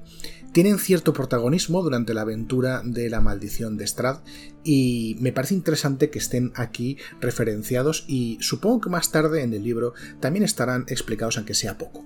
Tienen 0.53 0.79
cierto 0.79 1.11
protagonismo 1.11 1.83
durante 1.83 2.13
la 2.13 2.21
aventura 2.21 2.81
de 2.85 3.09
la 3.09 3.19
maldición 3.19 3.75
de 3.75 3.85
Strad 3.85 4.19
y 4.63 5.17
me 5.19 5.33
parece 5.33 5.53
interesante 5.53 6.09
que 6.09 6.19
estén 6.19 6.53
aquí 6.55 6.97
referenciados 7.19 8.05
y 8.07 8.37
supongo 8.39 8.79
que 8.79 8.89
más 8.89 9.11
tarde 9.11 9.41
en 9.41 9.53
el 9.53 9.63
libro 9.63 9.93
también 10.21 10.45
estarán 10.45 10.85
explicados 10.87 11.35
aunque 11.37 11.55
sea 11.55 11.77
poco. 11.77 12.04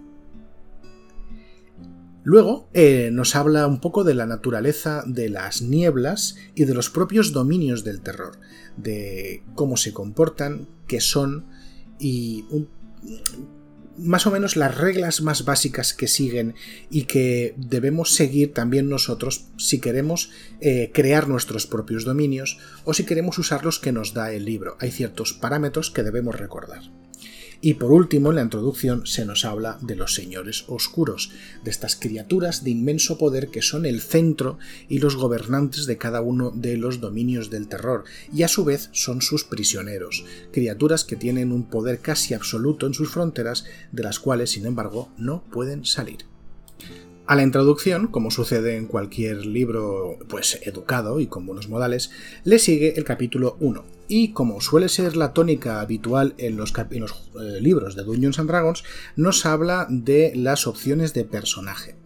Luego 2.30 2.70
eh, 2.76 3.10
nos 3.12 3.36
habla 3.36 3.66
un 3.66 3.82
poco 3.82 4.04
de 4.04 4.14
la 4.14 4.28
naturaleza 4.28 5.04
de 5.08 5.30
las 5.30 5.64
nieblas 5.64 6.36
y 6.54 6.66
de 6.66 6.76
los 6.76 6.92
propios 6.92 7.34
dominios 7.34 7.84
del 7.84 8.02
terror, 8.02 8.40
de 8.78 9.42
cómo 9.56 9.78
se 9.78 9.94
comportan, 9.94 10.68
qué 10.86 11.02
son 11.02 11.48
y 11.98 12.46
más 13.98 14.28
o 14.28 14.32
menos 14.32 14.58
las 14.58 14.78
reglas 14.78 15.24
más 15.24 15.44
básicas 15.44 15.96
que 15.96 16.08
siguen 16.08 16.54
y 16.92 17.06
que 17.06 17.56
debemos 17.58 18.14
seguir 18.14 18.54
también 18.54 18.90
nosotros 18.90 19.48
si 19.58 19.80
queremos 19.80 20.30
eh, 20.62 20.92
crear 20.94 21.28
nuestros 21.28 21.66
propios 21.66 22.06
dominios 22.06 22.60
o 22.84 22.94
si 22.94 23.08
queremos 23.08 23.40
usar 23.40 23.66
los 23.66 23.80
que 23.80 23.92
nos 23.92 24.14
da 24.14 24.32
el 24.32 24.46
libro. 24.46 24.78
Hay 24.80 24.92
ciertos 24.92 25.34
parámetros 25.34 25.90
que 25.90 26.04
debemos 26.04 26.36
recordar. 26.36 26.84
Y 27.62 27.74
por 27.74 27.92
último, 27.92 28.30
en 28.30 28.38
la 28.38 28.42
introducción 28.44 29.06
se 29.06 29.26
nos 29.26 29.44
habla 29.44 29.78
de 29.82 29.98
los 29.98 30.14
señores 30.14 30.64
oscuros, 30.68 31.32
de 31.64 31.72
estas 31.72 31.98
criaturas 31.98 32.64
de 32.64 32.72
inmenso 32.72 33.18
poder 33.18 33.50
que 33.50 33.62
son 33.62 33.86
el 33.86 34.00
centro 34.00 34.58
y 34.88 35.00
los 35.00 35.18
gobernantes 35.18 35.86
de 35.86 35.98
cada 35.98 36.22
uno 36.22 36.52
de 36.52 36.78
los 36.78 37.02
dominios 37.02 37.50
del 37.50 37.68
terror, 37.68 38.06
y 38.34 38.44
a 38.44 38.48
su 38.48 38.64
vez 38.64 38.90
son 38.94 39.22
sus 39.22 39.44
prisioneros, 39.44 40.24
criaturas 40.54 41.04
que 41.04 41.18
tienen 41.18 41.52
un 41.52 41.64
poder 41.64 42.00
casi 42.00 42.34
absoluto 42.34 42.88
en 42.88 42.94
sus 42.94 43.10
fronteras, 43.10 43.66
de 43.92 44.04
las 44.04 44.20
cuales, 44.20 44.52
sin 44.52 44.66
embargo, 44.66 45.10
no 45.18 45.44
pueden 45.52 45.84
salir. 45.84 46.20
A 47.30 47.36
la 47.36 47.44
introducción, 47.44 48.08
como 48.08 48.32
sucede 48.32 48.76
en 48.76 48.88
cualquier 48.88 49.46
libro 49.46 50.18
pues 50.30 50.60
educado 50.64 51.20
y 51.20 51.28
con 51.28 51.46
buenos 51.46 51.70
modales, 51.70 52.10
le 52.44 52.58
sigue 52.58 52.96
el 52.98 53.04
capítulo 53.04 53.56
1. 53.60 53.86
Y 54.08 54.34
como 54.34 54.62
suele 54.62 54.90
ser 54.90 55.16
la 55.16 55.32
tónica 55.32 55.80
habitual 55.80 56.34
en 56.40 56.58
los, 56.58 56.74
eh, 56.76 57.62
libros 57.62 57.96
de 57.96 58.04
Dungeons 58.04 58.40
and 58.40 58.50
Dragons, 58.50 58.84
nos 59.16 59.46
habla 59.46 59.86
de 59.92 60.32
las 60.36 60.66
opciones 60.66 61.14
de 61.14 61.24
personaje. 61.24 61.98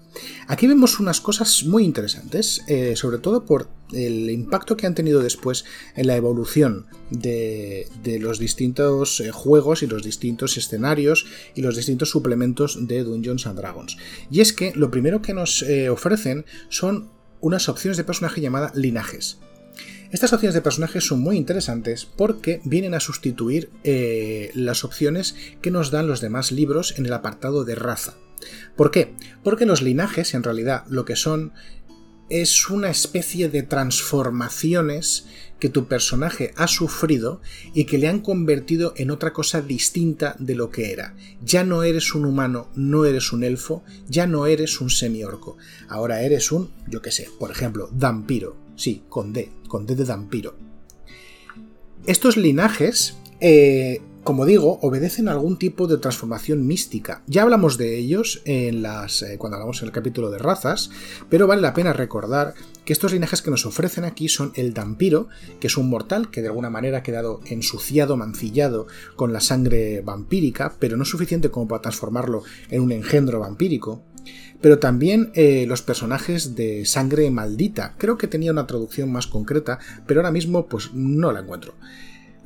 Aquí 0.47 0.67
vemos 0.67 0.99
unas 0.99 1.21
cosas 1.21 1.63
muy 1.63 1.83
interesantes, 1.83 2.61
eh, 2.67 2.95
sobre 2.95 3.17
todo 3.17 3.45
por 3.45 3.69
el 3.91 4.29
impacto 4.29 4.75
que 4.75 4.87
han 4.87 4.95
tenido 4.95 5.21
después 5.21 5.65
en 5.95 6.07
la 6.07 6.15
evolución 6.15 6.87
de, 7.09 7.87
los 8.19 8.39
distintos 8.39 9.19
eh, 9.19 9.31
juegos 9.31 9.83
y 9.83 9.87
los 9.87 10.03
distintos 10.03 10.57
escenarios 10.57 11.25
y 11.55 11.61
los 11.61 11.75
distintos 11.75 12.09
suplementos 12.09 12.87
de 12.87 13.03
Dungeons 13.03 13.47
and 13.47 13.59
Dragons. 13.59 13.97
Y 14.29 14.41
es 14.41 14.53
que 14.53 14.73
lo 14.75 14.91
primero 14.91 15.21
que 15.21 15.33
nos 15.33 15.61
eh, 15.63 15.89
ofrecen 15.89 16.45
son 16.69 17.09
unas 17.39 17.69
opciones 17.69 17.97
de 17.97 18.03
personaje 18.03 18.41
llamadas 18.41 18.75
linajes. 18.75 19.39
Estas 20.11 20.31
opciones 20.31 20.53
de 20.53 20.61
personajes 20.61 21.07
son 21.07 21.21
muy 21.21 21.37
interesantes 21.37 22.05
porque 22.05 22.61
vienen 22.65 22.93
a 22.93 22.99
sustituir 22.99 23.71
las 24.53 24.83
opciones 24.83 25.35
que 25.59 25.71
nos 25.71 25.89
dan 25.89 26.05
los 26.05 26.21
demás 26.21 26.51
libros 26.51 26.93
en 26.99 27.07
el 27.07 27.13
apartado 27.13 27.65
de 27.65 27.73
raza. 27.73 28.13
¿Por 28.75 28.91
qué? 28.91 29.15
Porque 29.43 29.65
los 29.65 29.81
linajes 29.81 30.33
en 30.33 30.43
realidad 30.43 30.85
lo 30.87 31.05
que 31.05 31.15
son 31.15 31.53
es 32.29 32.69
una 32.69 32.89
especie 32.89 33.49
de 33.49 33.63
transformaciones 33.63 35.27
que 35.59 35.69
tu 35.69 35.87
personaje 35.87 36.51
ha 36.55 36.67
sufrido 36.67 37.41
y 37.73 37.85
que 37.85 37.97
le 37.97 38.07
han 38.07 38.21
convertido 38.21 38.93
en 38.97 39.11
otra 39.11 39.33
cosa 39.33 39.61
distinta 39.61 40.35
de 40.39 40.55
lo 40.55 40.69
que 40.69 40.91
era. 40.91 41.15
Ya 41.43 41.63
no 41.63 41.83
eres 41.83 42.15
un 42.15 42.25
humano, 42.25 42.69
no 42.75 43.05
eres 43.05 43.33
un 43.33 43.43
elfo, 43.43 43.83
ya 44.07 44.25
no 44.25 44.47
eres 44.47 44.81
un 44.81 44.89
semiorco. 44.89 45.57
Ahora 45.87 46.21
eres 46.21 46.51
un, 46.51 46.71
yo 46.87 47.01
qué 47.01 47.11
sé, 47.11 47.29
por 47.39 47.51
ejemplo, 47.51 47.89
vampiro. 47.91 48.57
Sí, 48.75 49.03
con 49.09 49.31
D, 49.31 49.51
con 49.67 49.85
D 49.85 49.95
de 49.95 50.03
vampiro. 50.03 50.57
Estos 52.05 52.35
linajes 52.35 53.15
eh, 53.39 54.01
como 54.23 54.45
digo, 54.45 54.79
obedecen 54.81 55.27
a 55.27 55.31
algún 55.31 55.57
tipo 55.57 55.87
de 55.87 55.97
transformación 55.97 56.65
mística. 56.65 57.23
Ya 57.27 57.41
hablamos 57.41 57.77
de 57.77 57.97
ellos 57.97 58.41
en 58.45 58.81
las, 58.81 59.21
eh, 59.21 59.37
cuando 59.37 59.57
hablamos 59.57 59.81
en 59.81 59.87
el 59.87 59.91
capítulo 59.91 60.29
de 60.29 60.37
razas, 60.37 60.89
pero 61.29 61.45
vale 61.45 61.61
la 61.61 61.73
pena 61.73 61.91
recordar 61.91 62.53
que 62.85 62.93
estos 62.93 63.11
linajes 63.11 63.41
que 63.41 63.51
nos 63.51 63.65
ofrecen 63.65 64.05
aquí 64.05 64.29
son 64.29 64.53
el 64.55 64.73
Dampiro, 64.73 65.27
que 65.59 65.67
es 65.67 65.77
un 65.77 65.89
mortal 65.89 66.29
que 66.29 66.41
de 66.41 66.47
alguna 66.47 66.69
manera 66.69 66.99
ha 66.99 67.03
quedado 67.03 67.41
ensuciado, 67.45 68.15
mancillado 68.15 68.87
con 69.15 69.33
la 69.33 69.41
sangre 69.41 70.01
vampírica, 70.01 70.75
pero 70.79 70.95
no 70.95 71.05
suficiente 71.05 71.51
como 71.51 71.67
para 71.67 71.81
transformarlo 71.81 72.43
en 72.69 72.81
un 72.81 72.91
engendro 72.93 73.39
vampírico. 73.39 74.03
Pero 74.61 74.79
también 74.79 75.31
eh, 75.33 75.65
los 75.67 75.81
personajes 75.81 76.55
de 76.55 76.85
sangre 76.85 77.29
maldita. 77.29 77.95
Creo 77.97 78.17
que 78.17 78.27
tenía 78.27 78.51
una 78.51 78.67
traducción 78.67 79.11
más 79.11 79.27
concreta, 79.27 79.79
pero 80.07 80.21
ahora 80.21 80.31
mismo 80.31 80.67
pues 80.67 80.93
no 80.93 81.33
la 81.33 81.41
encuentro. 81.41 81.73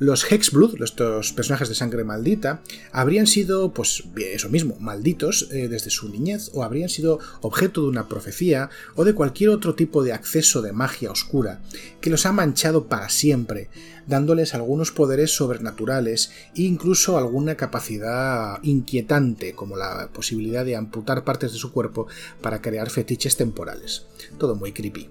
Los 0.00 0.30
Hexblood, 0.30 0.80
estos 0.80 1.32
personajes 1.32 1.68
de 1.68 1.74
sangre 1.74 2.04
maldita, 2.04 2.62
habrían 2.92 3.26
sido, 3.26 3.72
pues 3.72 4.04
eso 4.16 4.48
mismo, 4.48 4.76
malditos 4.78 5.48
eh, 5.50 5.66
desde 5.66 5.90
su 5.90 6.08
niñez, 6.08 6.52
o 6.54 6.62
habrían 6.62 6.88
sido 6.88 7.18
objeto 7.40 7.82
de 7.82 7.88
una 7.88 8.06
profecía, 8.06 8.70
o 8.94 9.04
de 9.04 9.14
cualquier 9.14 9.50
otro 9.50 9.74
tipo 9.74 10.04
de 10.04 10.12
acceso 10.12 10.62
de 10.62 10.72
magia 10.72 11.10
oscura, 11.10 11.60
que 12.00 12.10
los 12.10 12.26
ha 12.26 12.32
manchado 12.32 12.86
para 12.86 13.08
siempre, 13.08 13.70
dándoles 14.06 14.54
algunos 14.54 14.92
poderes 14.92 15.32
sobrenaturales 15.32 16.30
e 16.54 16.62
incluso 16.62 17.18
alguna 17.18 17.56
capacidad 17.56 18.62
inquietante, 18.62 19.54
como 19.54 19.76
la 19.76 20.10
posibilidad 20.12 20.64
de 20.64 20.76
amputar 20.76 21.24
partes 21.24 21.52
de 21.52 21.58
su 21.58 21.72
cuerpo 21.72 22.06
para 22.40 22.62
crear 22.62 22.88
fetiches 22.88 23.36
temporales. 23.36 24.06
Todo 24.38 24.54
muy 24.54 24.70
creepy. 24.70 25.10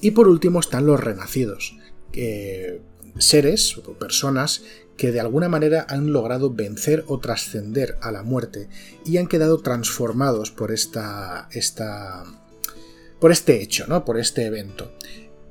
Y 0.00 0.10
por 0.10 0.26
último 0.26 0.58
están 0.58 0.86
los 0.86 0.98
renacidos, 0.98 1.76
que 2.10 2.82
seres 3.18 3.76
o 3.78 3.94
personas 3.94 4.62
que 4.96 5.12
de 5.12 5.20
alguna 5.20 5.48
manera 5.48 5.86
han 5.88 6.12
logrado 6.12 6.52
vencer 6.52 7.04
o 7.08 7.18
trascender 7.18 7.96
a 8.02 8.12
la 8.12 8.22
muerte 8.22 8.68
y 9.04 9.16
han 9.16 9.26
quedado 9.26 9.58
transformados 9.58 10.50
por 10.50 10.70
esta, 10.70 11.48
esta 11.52 12.24
por 13.18 13.32
este 13.32 13.62
hecho, 13.62 13.86
¿no? 13.86 14.04
Por 14.04 14.18
este 14.18 14.46
evento. 14.46 14.92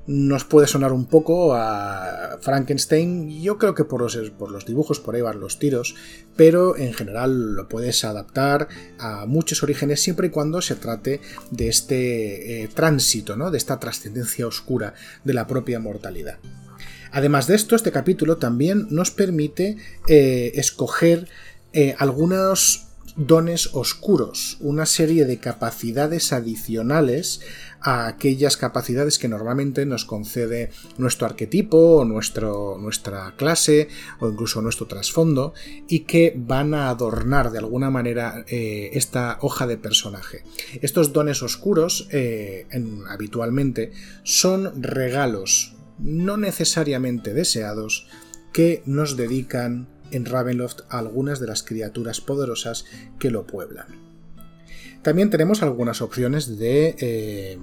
Nos 0.07 0.43
puede 0.43 0.67
sonar 0.67 0.91
un 0.91 1.05
poco 1.05 1.53
a 1.53 2.37
Frankenstein, 2.41 3.41
yo 3.41 3.57
creo 3.57 3.75
que 3.75 3.85
por 3.85 4.01
los, 4.01 4.17
por 4.31 4.51
los 4.51 4.65
dibujos 4.65 4.99
por 4.99 5.15
ahí 5.15 5.21
van 5.21 5.39
los 5.39 5.59
tiros, 5.59 5.95
pero 6.35 6.75
en 6.75 6.93
general 6.93 7.53
lo 7.53 7.69
puedes 7.69 8.03
adaptar 8.03 8.67
a 8.99 9.25
muchos 9.25 9.63
orígenes 9.63 10.01
siempre 10.01 10.27
y 10.27 10.29
cuando 10.31 10.61
se 10.61 10.75
trate 10.75 11.21
de 11.51 11.69
este 11.69 12.63
eh, 12.63 12.67
tránsito, 12.67 13.37
¿no? 13.37 13.51
de 13.51 13.59
esta 13.59 13.79
trascendencia 13.79 14.47
oscura 14.47 14.93
de 15.23 15.33
la 15.33 15.47
propia 15.47 15.79
mortalidad. 15.79 16.39
Además 17.11 17.47
de 17.47 17.55
esto, 17.55 17.75
este 17.75 17.91
capítulo 17.91 18.37
también 18.37 18.87
nos 18.89 19.11
permite 19.11 19.77
eh, 20.07 20.51
escoger 20.55 21.27
eh, 21.73 21.95
algunos 21.97 22.87
dones 23.17 23.71
oscuros, 23.73 24.55
una 24.61 24.85
serie 24.85 25.25
de 25.25 25.37
capacidades 25.37 26.31
adicionales 26.31 27.41
a 27.81 28.07
aquellas 28.07 28.55
capacidades 28.55 29.19
que 29.19 29.27
normalmente 29.27 29.85
nos 29.85 30.05
concede 30.05 30.69
nuestro 30.97 31.25
arquetipo 31.25 31.97
o 31.97 32.05
nuestro, 32.05 32.77
nuestra 32.79 33.35
clase 33.35 33.89
o 34.21 34.29
incluso 34.29 34.61
nuestro 34.61 34.87
trasfondo 34.87 35.53
y 35.89 36.01
que 36.01 36.33
van 36.37 36.73
a 36.73 36.89
adornar 36.89 37.51
de 37.51 37.57
alguna 37.57 37.89
manera 37.89 38.45
eh, 38.47 38.91
esta 38.93 39.39
hoja 39.41 39.67
de 39.67 39.75
personaje. 39.75 40.43
Estos 40.81 41.11
dones 41.11 41.43
oscuros 41.43 42.07
habitualmente 43.09 43.91
son 44.23 44.81
regalos 44.81 45.75
no 46.01 46.37
necesariamente 46.37 47.33
deseados 47.33 48.07
que 48.51 48.81
nos 48.85 49.17
dedican 49.17 49.87
en 50.11 50.25
Ravenloft 50.25 50.81
algunas 50.89 51.39
de 51.39 51.47
las 51.47 51.63
criaturas 51.63 52.21
poderosas 52.21 52.85
que 53.17 53.31
lo 53.31 53.47
pueblan. 53.47 53.87
También 55.01 55.29
tenemos 55.29 55.63
algunas 55.63 56.01
opciones 56.01 56.59
de, 56.59 56.95
eh, 56.99 57.57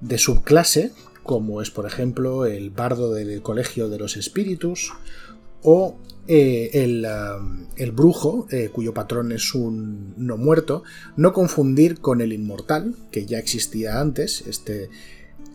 de 0.00 0.18
subclase, 0.18 0.92
como 1.22 1.62
es 1.62 1.70
por 1.70 1.86
ejemplo 1.86 2.46
el 2.46 2.70
bardo 2.70 3.12
del 3.14 3.40
Colegio 3.42 3.88
de 3.88 3.98
los 3.98 4.16
Espíritus 4.16 4.92
o 5.62 5.98
eh, 6.26 6.70
el, 6.72 7.06
um, 7.06 7.66
el, 7.76 7.92
brujo, 7.92 8.46
eh, 8.50 8.70
cuyo 8.72 8.94
patrón 8.94 9.32
es 9.32 9.54
un 9.54 10.14
no 10.16 10.36
muerto, 10.36 10.82
no 11.16 11.32
confundir 11.32 12.00
con 12.00 12.20
el 12.20 12.32
inmortal, 12.32 12.94
que 13.10 13.26
ya 13.26 13.38
existía 13.38 14.00
antes, 14.00 14.44
este 14.46 14.88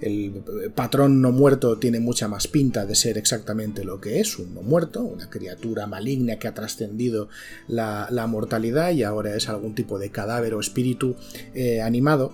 el 0.01 0.71
patrón 0.75 1.21
no 1.21 1.31
muerto 1.31 1.77
tiene 1.77 1.99
mucha 1.99 2.27
más 2.27 2.47
pinta 2.47 2.85
de 2.85 2.95
ser 2.95 3.17
exactamente 3.17 3.83
lo 3.83 3.99
que 3.99 4.19
es, 4.19 4.39
un 4.39 4.53
no 4.53 4.61
muerto, 4.61 5.03
una 5.03 5.29
criatura 5.29 5.87
maligna 5.87 6.37
que 6.37 6.47
ha 6.47 6.53
trascendido 6.53 7.29
la, 7.67 8.07
mortalidad 8.27 8.91
y 8.91 9.03
ahora 9.03 9.35
es 9.35 9.49
algún 9.49 9.75
tipo 9.75 9.99
de 9.99 10.11
cadáver 10.11 10.53
o 10.53 10.59
espíritu 10.59 11.15
eh, 11.53 11.81
animado. 11.81 12.33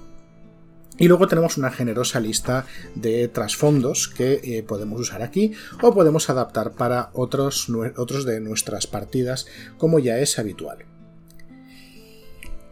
Y 0.97 1.07
luego 1.07 1.27
tenemos 1.27 1.57
una 1.57 1.71
generosa 1.71 2.19
lista 2.19 2.65
de 2.95 3.27
trasfondos 3.27 4.07
que 4.07 4.39
eh, 4.43 4.63
podemos 4.63 5.01
usar 5.01 5.21
aquí 5.23 5.51
o 5.81 5.93
podemos 5.93 6.29
adaptar 6.29 6.71
para 6.71 7.09
otros, 7.13 7.67
otros 7.97 8.25
de 8.25 8.39
nuestras 8.39 8.87
partidas 8.87 9.45
como 9.77 9.99
ya 9.99 10.19
es 10.19 10.39
habitual. 10.39 10.85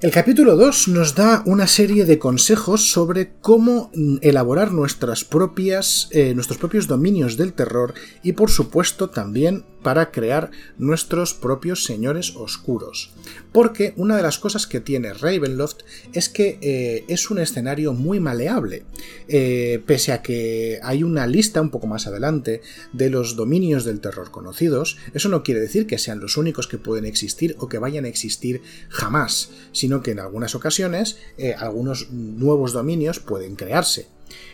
El 0.04 0.12
capítulo 0.12 0.58
2 0.58 0.90
nos 0.90 1.16
da 1.16 1.44
una 1.46 1.66
serie 1.66 2.04
de 2.04 2.20
consejos 2.20 2.92
sobre 2.92 3.36
cómo 3.40 3.90
elaborar 4.20 4.74
nuestras 4.74 5.24
propias, 5.24 6.10
eh, 6.12 6.34
nuestros 6.36 6.58
propios 6.58 6.88
dominios 6.88 7.38
del 7.38 7.54
terror 7.54 7.94
y 8.22 8.34
por 8.34 8.52
supuesto 8.52 9.10
también 9.10 9.64
para 9.84 10.12
crear 10.12 10.52
nuestros 10.78 11.34
propios 11.34 11.84
señores 11.84 12.36
oscuros. 12.36 13.12
Porque 13.52 13.94
una 13.98 14.18
de 14.18 14.24
las 14.24 14.40
cosas 14.40 14.66
que 14.66 14.80
tiene 14.80 15.14
Ravenloft 15.14 15.82
es 16.14 16.30
que 16.30 16.58
eh, 16.62 17.06
es 17.08 17.30
un 17.30 17.40
escenario 17.40 17.94
muy 17.94 18.20
maleable. 18.20 18.84
Eh, 19.28 19.84
pese 19.86 20.12
a 20.12 20.22
que 20.22 20.80
hay 20.82 21.04
una 21.04 21.28
lista 21.28 21.62
un 21.62 21.70
poco 21.70 21.88
más 21.88 22.08
adelante 22.08 22.62
de 22.94 23.10
los 23.10 23.36
dominios 23.36 23.86
del 23.86 24.00
terror 24.00 24.32
conocidos, 24.32 24.98
eso 25.14 25.30
no 25.30 25.44
quiere 25.44 25.60
decir 25.60 25.86
que 25.86 25.98
sean 25.98 26.20
los 26.20 26.38
únicos 26.38 26.68
que 26.68 26.78
pueden 26.78 27.06
existir 27.06 27.56
o 27.60 27.68
que 27.68 27.78
vayan 27.78 28.06
a 28.06 28.08
existir 28.08 28.62
jamás, 28.90 29.52
sino 29.72 30.02
que 30.02 30.12
en 30.12 30.20
algunas 30.20 30.56
ocasiones 30.56 31.18
eh, 31.38 31.54
algunos 31.58 32.10
nuevos 32.12 32.74
dominios 32.74 33.20
pueden 33.20 33.56
crearse 33.56 34.08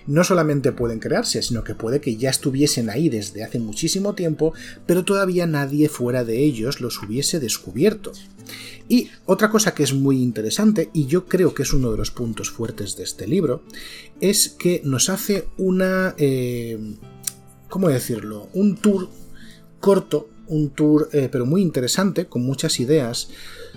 no 0.08 0.24
solamente 0.24 0.72
pueden 0.72 1.00
crearse, 1.00 1.42
sino 1.42 1.64
que 1.64 1.76
puede 1.76 2.02
que 2.02 2.16
ya 2.16 2.30
estuviesen 2.30 2.90
ahí 2.90 3.10
desde 3.10 3.44
hace 3.44 3.60
muchísimo 3.60 4.16
tiempo, 4.16 4.54
pero 4.86 5.06
todavía 5.06 5.46
nadie 5.46 5.90
fuera 5.90 6.24
de 6.24 6.40
ellos 6.40 6.82
los 6.82 7.02
hubiese 7.02 7.40
descubierto. 7.40 8.12
Y 8.88 9.10
otra 9.26 9.52
cosa 9.52 9.76
que 9.76 9.84
es 9.84 9.94
muy 9.94 10.22
interesante, 10.22 10.90
y 10.94 11.06
yo 11.06 11.26
creo 11.26 11.54
que 11.54 11.64
es 11.64 11.74
uno 11.74 11.92
de 11.92 11.98
los 11.98 12.10
puntos 12.10 12.50
fuertes 12.50 12.98
de 12.98 13.04
este 13.04 13.28
libro, 13.28 13.64
es 14.20 14.50
que 14.50 14.82
nos 14.84 15.10
hace 15.10 15.48
una... 15.58 16.16
Eh, 16.18 16.96
¿Cómo 17.70 17.88
decirlo? 17.90 18.50
Un 18.54 18.78
tour 18.78 19.10
corto, 19.80 20.28
un 20.48 20.72
tour 20.72 21.10
eh, 21.14 21.30
pero 21.32 21.46
muy 21.46 21.62
interesante, 21.62 22.26
con 22.26 22.42
muchas 22.42 22.80
ideas, 22.80 23.30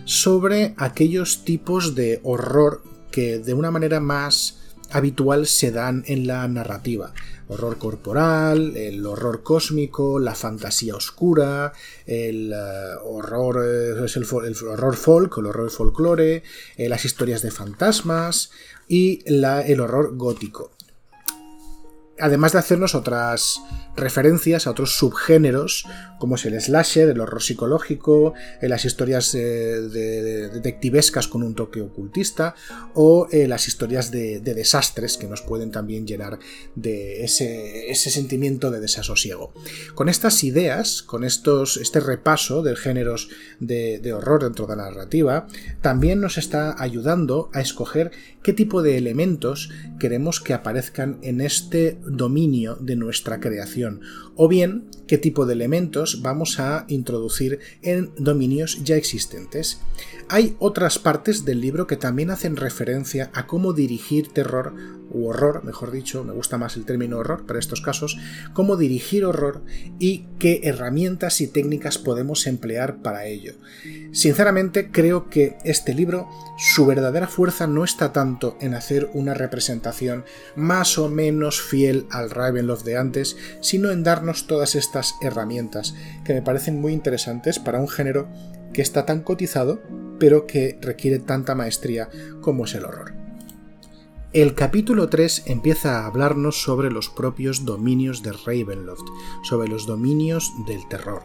sobre 0.07 0.75
aquellos 0.79 1.45
tipos 1.45 1.95
de 1.95 2.21
horror 2.23 2.83
que 3.11 3.39
de 3.39 3.53
una 3.53 3.71
manera 3.71 4.01
más 4.01 4.62
habitual 4.93 5.47
se 5.47 5.71
dan 5.71 6.05
en 6.07 6.27
la 6.27 6.47
narrativa. 6.49 7.13
Horror 7.49 7.79
corporal, 7.79 8.77
el 8.77 9.05
horror 9.05 9.43
cósmico, 9.43 10.19
la 10.19 10.35
fantasía 10.35 10.95
oscura, 10.95 11.73
el 12.07 12.53
eh, 12.53 12.57
horror, 13.05 13.65
eh, 13.65 14.07
el, 14.15 14.57
horror 14.67 14.97
folk, 14.97 15.39
el 15.39 15.47
horror 15.47 15.71
folclore, 15.71 16.43
eh, 16.77 16.89
las 16.89 17.05
historias 17.05 17.43
de 17.43 17.51
fantasmas 17.51 18.51
y 18.89 19.23
el 19.27 19.81
horror 19.81 20.17
gótico 20.17 20.73
además 22.19 22.53
de 22.53 22.59
hacernos 22.59 22.95
otras 22.95 23.61
referencias 23.97 24.67
a 24.67 24.71
otros 24.71 24.97
subgéneros, 24.97 25.87
como 26.19 26.37
es 26.37 26.45
el 26.47 26.59
slasher, 26.61 27.11
el 27.11 27.21
horror 27.21 27.43
psicológico, 27.43 28.35
en 28.61 28.71
las 28.71 28.85
historias 28.85 29.33
de, 29.33 30.49
detectivescas 30.49 31.29
con 31.29 31.43
un 31.43 31.55
toque 31.55 31.81
ocultista, 31.81 32.55
o 32.95 33.29
eh, 33.31 33.49
las 33.49 33.69
historias 33.69 34.11
de, 34.11 34.41
desastres 34.41 35.17
que 35.17 35.27
nos 35.27 35.43
pueden 35.43 35.71
también 35.71 36.07
llenar 36.07 36.39
de 36.75 37.25
ese, 37.25 37.95
sentimiento 37.95 38.71
de 38.71 38.81
desasosiego. 38.81 39.53
Con 39.95 40.09
estas 40.09 40.45
ideas, 40.45 41.03
con 41.03 41.25
estos, 41.25 41.77
este 41.77 42.01
repaso 42.01 42.63
de 42.63 42.77
géneros 42.77 43.29
de 43.59 44.13
horror 44.13 44.45
dentro 44.45 44.67
de 44.67 44.77
la 44.77 44.85
narrativa, 44.85 45.47
también 45.81 46.21
nos 46.21 46.39
está 46.39 46.81
ayudando 46.81 47.51
a 47.53 47.61
escoger 47.61 48.11
qué 48.43 48.53
tipo 48.53 48.83
de 48.83 48.97
elementos 48.99 49.71
queremos 49.99 50.41
que 50.41 50.55
aparezcan 50.55 51.19
en 51.23 51.41
este 51.41 51.99
dominio 52.07 52.77
de 52.77 52.97
nuestra 52.97 53.41
creación, 53.41 54.01
o 54.37 54.49
bien 54.49 54.89
qué 55.07 55.19
tipo 55.19 55.47
de 55.47 55.55
elementos 55.55 56.23
vamos 56.23 56.59
a 56.59 56.85
introducir 56.89 57.61
en 57.83 58.11
dominios 58.17 58.83
ya 58.85 58.97
existentes. 58.97 59.81
Hay 60.29 60.57
otras 60.59 60.99
partes 60.99 61.45
del 61.45 61.61
libro 61.61 61.87
que 61.87 61.97
también 61.97 62.31
hacen 62.31 62.57
referencia 62.57 63.31
a 63.35 63.47
cómo 63.47 63.73
dirigir 63.73 64.29
terror 64.29 64.75
u 65.13 65.27
horror, 65.27 65.63
mejor 65.65 65.91
dicho, 65.91 66.25
me 66.25 66.33
gusta 66.33 66.57
más 66.57 66.77
el 66.77 66.87
término 66.87 67.19
horror 67.19 67.45
para 67.45 67.59
estos 67.59 67.83
casos, 67.83 68.17
cómo 68.55 68.77
dirigir 68.77 69.25
horror 69.25 69.63
y 69.99 70.25
qué 70.39 70.61
herramientas 70.65 71.41
y 71.41 71.49
técnicas 71.49 71.99
podemos 71.99 72.47
emplear 72.47 73.03
para 73.03 73.27
ello. 73.27 73.53
Sinceramente 74.13 74.91
creo 74.91 75.29
que 75.29 75.59
este 75.65 75.95
libro, 75.95 76.29
su 76.57 76.87
verdadera 76.87 77.29
fuerza 77.29 77.67
no 77.67 77.85
está 77.85 78.13
tanto 78.13 78.57
en 78.61 78.75
hacer 78.75 79.11
una 79.13 79.35
representación 79.35 80.25
más 80.57 80.97
o 80.99 81.11
menos 81.11 81.61
fiel 81.61 81.92
al 82.11 82.31
Ravenloft 82.31 82.85
de 82.85 82.97
antes, 82.97 83.37
sino 83.61 83.91
en 83.91 84.03
darnos 84.03 84.47
todas 84.47 84.75
estas 84.75 85.15
herramientas 85.23 85.95
que 86.25 86.35
me 86.35 86.43
parecen 86.43 86.81
muy 86.81 86.93
interesantes 86.93 87.59
para 87.59 87.81
un 87.81 87.89
género 87.89 88.29
que 88.73 88.83
está 88.83 89.07
tan 89.07 89.21
cotizado, 89.21 89.83
pero 90.19 90.47
que 90.47 90.79
requiere 90.81 91.19
tanta 91.19 91.55
maestría 91.55 92.09
como 92.41 92.65
es 92.65 92.75
el 92.75 92.85
horror. 92.85 93.22
El 94.33 94.55
capítulo 94.55 95.11
3 95.11 95.43
empieza 95.45 95.99
a 95.99 96.07
hablarnos 96.07 96.63
sobre 96.63 96.91
los 96.91 97.11
propios 97.11 97.67
dominios 97.67 98.23
de 98.23 98.33
Ravenloft, 98.33 99.05
sobre 99.43 99.69
los 99.69 99.87
dominios 99.87 100.55
del 100.67 100.89
terror. 100.89 101.23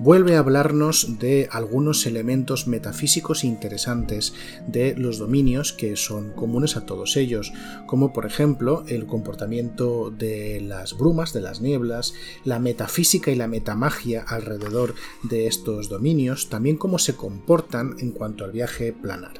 Vuelve 0.00 0.34
a 0.34 0.40
hablarnos 0.40 1.20
de 1.20 1.48
algunos 1.52 2.06
elementos 2.06 2.66
metafísicos 2.66 3.44
interesantes 3.44 4.34
de 4.66 4.96
los 4.96 5.18
dominios 5.18 5.72
que 5.72 5.94
son 5.94 6.32
comunes 6.32 6.76
a 6.76 6.86
todos 6.86 7.16
ellos, 7.16 7.52
como 7.86 8.12
por 8.12 8.26
ejemplo 8.26 8.82
el 8.88 9.06
comportamiento 9.06 10.10
de 10.10 10.60
las 10.60 10.98
brumas, 10.98 11.32
de 11.32 11.42
las 11.42 11.60
nieblas, 11.60 12.14
la 12.44 12.58
metafísica 12.58 13.30
y 13.30 13.36
la 13.36 13.46
metamagia 13.46 14.24
alrededor 14.26 14.96
de 15.22 15.46
estos 15.46 15.88
dominios, 15.88 16.48
también 16.48 16.78
cómo 16.78 16.98
se 16.98 17.14
comportan 17.14 17.94
en 18.00 18.10
cuanto 18.10 18.44
al 18.44 18.50
viaje 18.50 18.92
planar. 18.92 19.34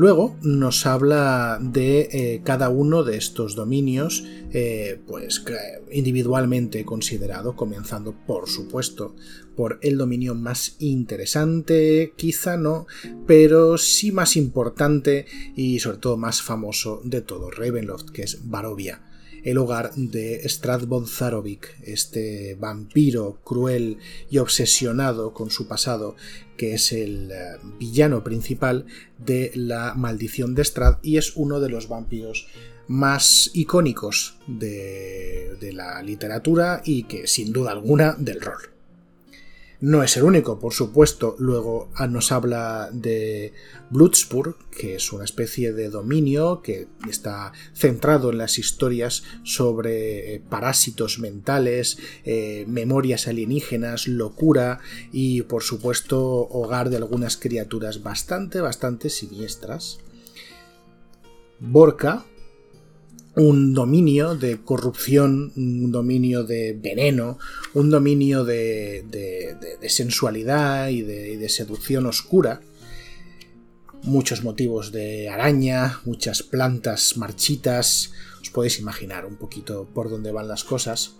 Luego 0.00 0.34
nos 0.40 0.86
habla 0.86 1.58
de 1.60 2.08
eh, 2.10 2.40
cada 2.42 2.70
uno 2.70 3.04
de 3.04 3.18
estos 3.18 3.54
dominios, 3.54 4.24
eh, 4.50 4.98
pues 5.06 5.44
individualmente 5.92 6.86
considerado, 6.86 7.54
comenzando 7.54 8.14
por 8.26 8.48
supuesto 8.48 9.14
por 9.54 9.78
el 9.82 9.98
dominio 9.98 10.34
más 10.34 10.76
interesante, 10.78 12.14
quizá 12.16 12.56
no, 12.56 12.86
pero 13.26 13.76
sí 13.76 14.10
más 14.10 14.38
importante 14.38 15.26
y 15.54 15.80
sobre 15.80 15.98
todo 15.98 16.16
más 16.16 16.40
famoso 16.40 17.02
de 17.04 17.20
todo 17.20 17.50
Ravenloft, 17.50 18.08
que 18.08 18.22
es 18.22 18.48
Barovia 18.48 19.02
el 19.44 19.58
hogar 19.58 19.92
de 19.94 20.48
Stradbon 20.48 21.06
Zarovic, 21.06 21.76
este 21.82 22.54
vampiro 22.54 23.40
cruel 23.44 23.98
y 24.30 24.38
obsesionado 24.38 25.32
con 25.32 25.50
su 25.50 25.66
pasado, 25.66 26.16
que 26.56 26.74
es 26.74 26.92
el 26.92 27.30
eh, 27.30 27.58
villano 27.78 28.22
principal 28.22 28.86
de 29.18 29.52
la 29.54 29.94
maldición 29.94 30.54
de 30.54 30.64
Strad 30.64 30.98
y 31.02 31.16
es 31.16 31.36
uno 31.36 31.60
de 31.60 31.68
los 31.68 31.88
vampiros 31.88 32.48
más 32.88 33.50
icónicos 33.54 34.38
de, 34.46 35.56
de 35.60 35.72
la 35.72 36.02
literatura 36.02 36.82
y 36.84 37.04
que 37.04 37.26
sin 37.26 37.52
duda 37.52 37.70
alguna 37.70 38.16
del 38.18 38.40
rol. 38.40 38.69
No 39.80 40.02
es 40.02 40.18
el 40.18 40.24
único, 40.24 40.58
por 40.58 40.74
supuesto. 40.74 41.36
Luego 41.38 41.88
ah, 41.94 42.06
nos 42.06 42.32
habla 42.32 42.90
de 42.92 43.54
Bloodspur, 43.88 44.58
que 44.70 44.96
es 44.96 45.10
una 45.10 45.24
especie 45.24 45.72
de 45.72 45.88
dominio 45.88 46.60
que 46.60 46.88
está 47.08 47.52
centrado 47.74 48.30
en 48.30 48.36
las 48.36 48.58
historias 48.58 49.22
sobre 49.42 50.34
eh, 50.34 50.42
parásitos 50.46 51.18
mentales, 51.18 51.96
eh, 52.24 52.66
memorias 52.68 53.26
alienígenas, 53.26 54.06
locura 54.06 54.80
y, 55.12 55.42
por 55.42 55.62
supuesto, 55.62 56.20
hogar 56.20 56.90
de 56.90 56.98
algunas 56.98 57.38
criaturas 57.38 58.02
bastante, 58.02 58.60
bastante 58.60 59.08
siniestras. 59.08 59.98
Borca, 61.58 62.26
un 63.40 63.72
dominio 63.72 64.34
de 64.36 64.60
corrupción, 64.60 65.52
un 65.56 65.90
dominio 65.90 66.44
de 66.44 66.76
veneno, 66.78 67.38
un 67.72 67.88
dominio 67.88 68.44
de, 68.44 69.02
sensualidad 69.88 70.88
y 70.88 71.00
de, 71.00 71.48
seducción 71.48 72.04
oscura. 72.04 72.60
Muchos 74.02 74.44
motivos 74.44 74.92
de 74.92 75.30
araña, 75.30 76.00
muchas 76.04 76.42
plantas 76.42 77.16
marchitas. 77.16 78.12
Os 78.42 78.50
podéis 78.50 78.78
imaginar 78.78 79.24
un 79.24 79.36
poquito 79.36 79.88
por 79.94 80.10
dónde 80.10 80.32
van 80.32 80.48
las 80.48 80.64
cosas. 80.64 81.16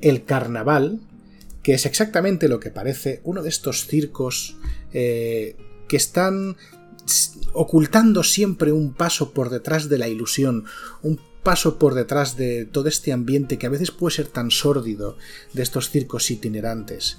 El 0.00 0.24
carnaval, 0.24 1.00
que 1.64 1.74
es 1.74 1.84
exactamente 1.84 2.48
lo 2.48 2.60
que 2.60 2.70
parece 2.70 3.20
uno 3.24 3.42
de 3.42 3.48
estos 3.48 3.86
circos 3.88 4.56
eh, 4.92 5.56
que 5.88 5.96
están 5.96 6.56
ocultando 7.52 8.22
siempre 8.22 8.72
un 8.72 8.92
paso 8.92 9.32
por 9.32 9.50
detrás 9.50 9.88
de 9.88 9.98
la 9.98 10.08
ilusión, 10.08 10.64
un 11.02 11.20
paso 11.42 11.78
por 11.78 11.94
detrás 11.94 12.36
de 12.36 12.64
todo 12.64 12.88
este 12.88 13.12
ambiente 13.12 13.58
que 13.58 13.66
a 13.66 13.70
veces 13.70 13.90
puede 13.90 14.16
ser 14.16 14.26
tan 14.28 14.50
sórdido 14.50 15.16
de 15.52 15.62
estos 15.62 15.90
circos 15.90 16.30
itinerantes. 16.30 17.18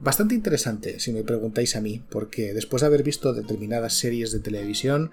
Bastante 0.00 0.34
interesante, 0.34 1.00
si 1.00 1.12
me 1.12 1.22
preguntáis 1.22 1.76
a 1.76 1.80
mí, 1.80 2.02
porque 2.10 2.52
después 2.52 2.82
de 2.82 2.88
haber 2.88 3.02
visto 3.02 3.32
determinadas 3.32 3.94
series 3.94 4.32
de 4.32 4.40
televisión, 4.40 5.10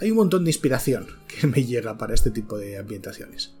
hay 0.00 0.10
un 0.10 0.16
montón 0.16 0.44
de 0.44 0.50
inspiración 0.50 1.06
que 1.28 1.46
me 1.46 1.64
llega 1.64 1.98
para 1.98 2.14
este 2.14 2.30
tipo 2.30 2.58
de 2.58 2.78
ambientaciones. 2.78 3.52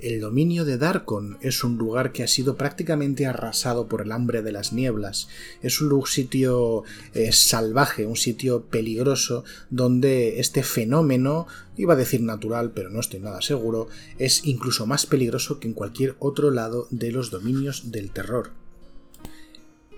El 0.00 0.20
dominio 0.20 0.66
de 0.66 0.76
Darkon 0.76 1.38
es 1.40 1.64
un 1.64 1.78
lugar 1.78 2.12
que 2.12 2.22
ha 2.22 2.28
sido 2.28 2.56
prácticamente 2.56 3.26
arrasado 3.26 3.88
por 3.88 4.02
el 4.02 4.12
hambre 4.12 4.42
de 4.42 4.52
las 4.52 4.74
nieblas. 4.74 5.28
Es 5.62 5.80
un 5.80 6.06
sitio 6.06 6.84
eh, 7.14 7.32
salvaje, 7.32 8.04
un 8.04 8.16
sitio 8.16 8.62
peligroso, 8.62 9.44
donde 9.70 10.38
este 10.38 10.62
fenómeno, 10.62 11.46
iba 11.78 11.94
a 11.94 11.96
decir 11.96 12.20
natural, 12.20 12.72
pero 12.74 12.90
no 12.90 13.00
estoy 13.00 13.20
nada 13.20 13.40
seguro, 13.40 13.88
es 14.18 14.44
incluso 14.44 14.86
más 14.86 15.06
peligroso 15.06 15.60
que 15.60 15.68
en 15.68 15.74
cualquier 15.74 16.16
otro 16.18 16.50
lado 16.50 16.88
de 16.90 17.10
los 17.10 17.30
dominios 17.30 17.90
del 17.90 18.10
terror. 18.10 18.50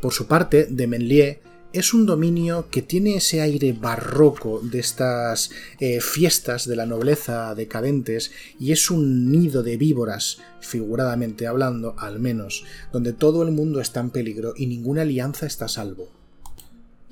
Por 0.00 0.12
su 0.12 0.26
parte, 0.26 0.66
de 0.66 0.86
Menlier 0.86 1.40
es 1.72 1.92
un 1.92 2.06
dominio 2.06 2.68
que 2.70 2.82
tiene 2.82 3.16
ese 3.16 3.40
aire 3.40 3.72
barroco 3.72 4.60
de 4.62 4.78
estas 4.78 5.50
eh, 5.80 6.00
fiestas 6.00 6.66
de 6.66 6.76
la 6.76 6.86
nobleza 6.86 7.54
decadentes 7.54 8.30
y 8.58 8.72
es 8.72 8.90
un 8.90 9.30
nido 9.30 9.62
de 9.62 9.76
víboras, 9.76 10.38
figuradamente 10.60 11.46
hablando, 11.46 11.94
al 11.98 12.20
menos, 12.20 12.64
donde 12.92 13.12
todo 13.12 13.42
el 13.42 13.52
mundo 13.52 13.80
está 13.80 14.00
en 14.00 14.10
peligro 14.10 14.54
y 14.56 14.66
ninguna 14.66 15.02
alianza 15.02 15.46
está 15.46 15.66
a 15.66 15.68
salvo. 15.68 16.08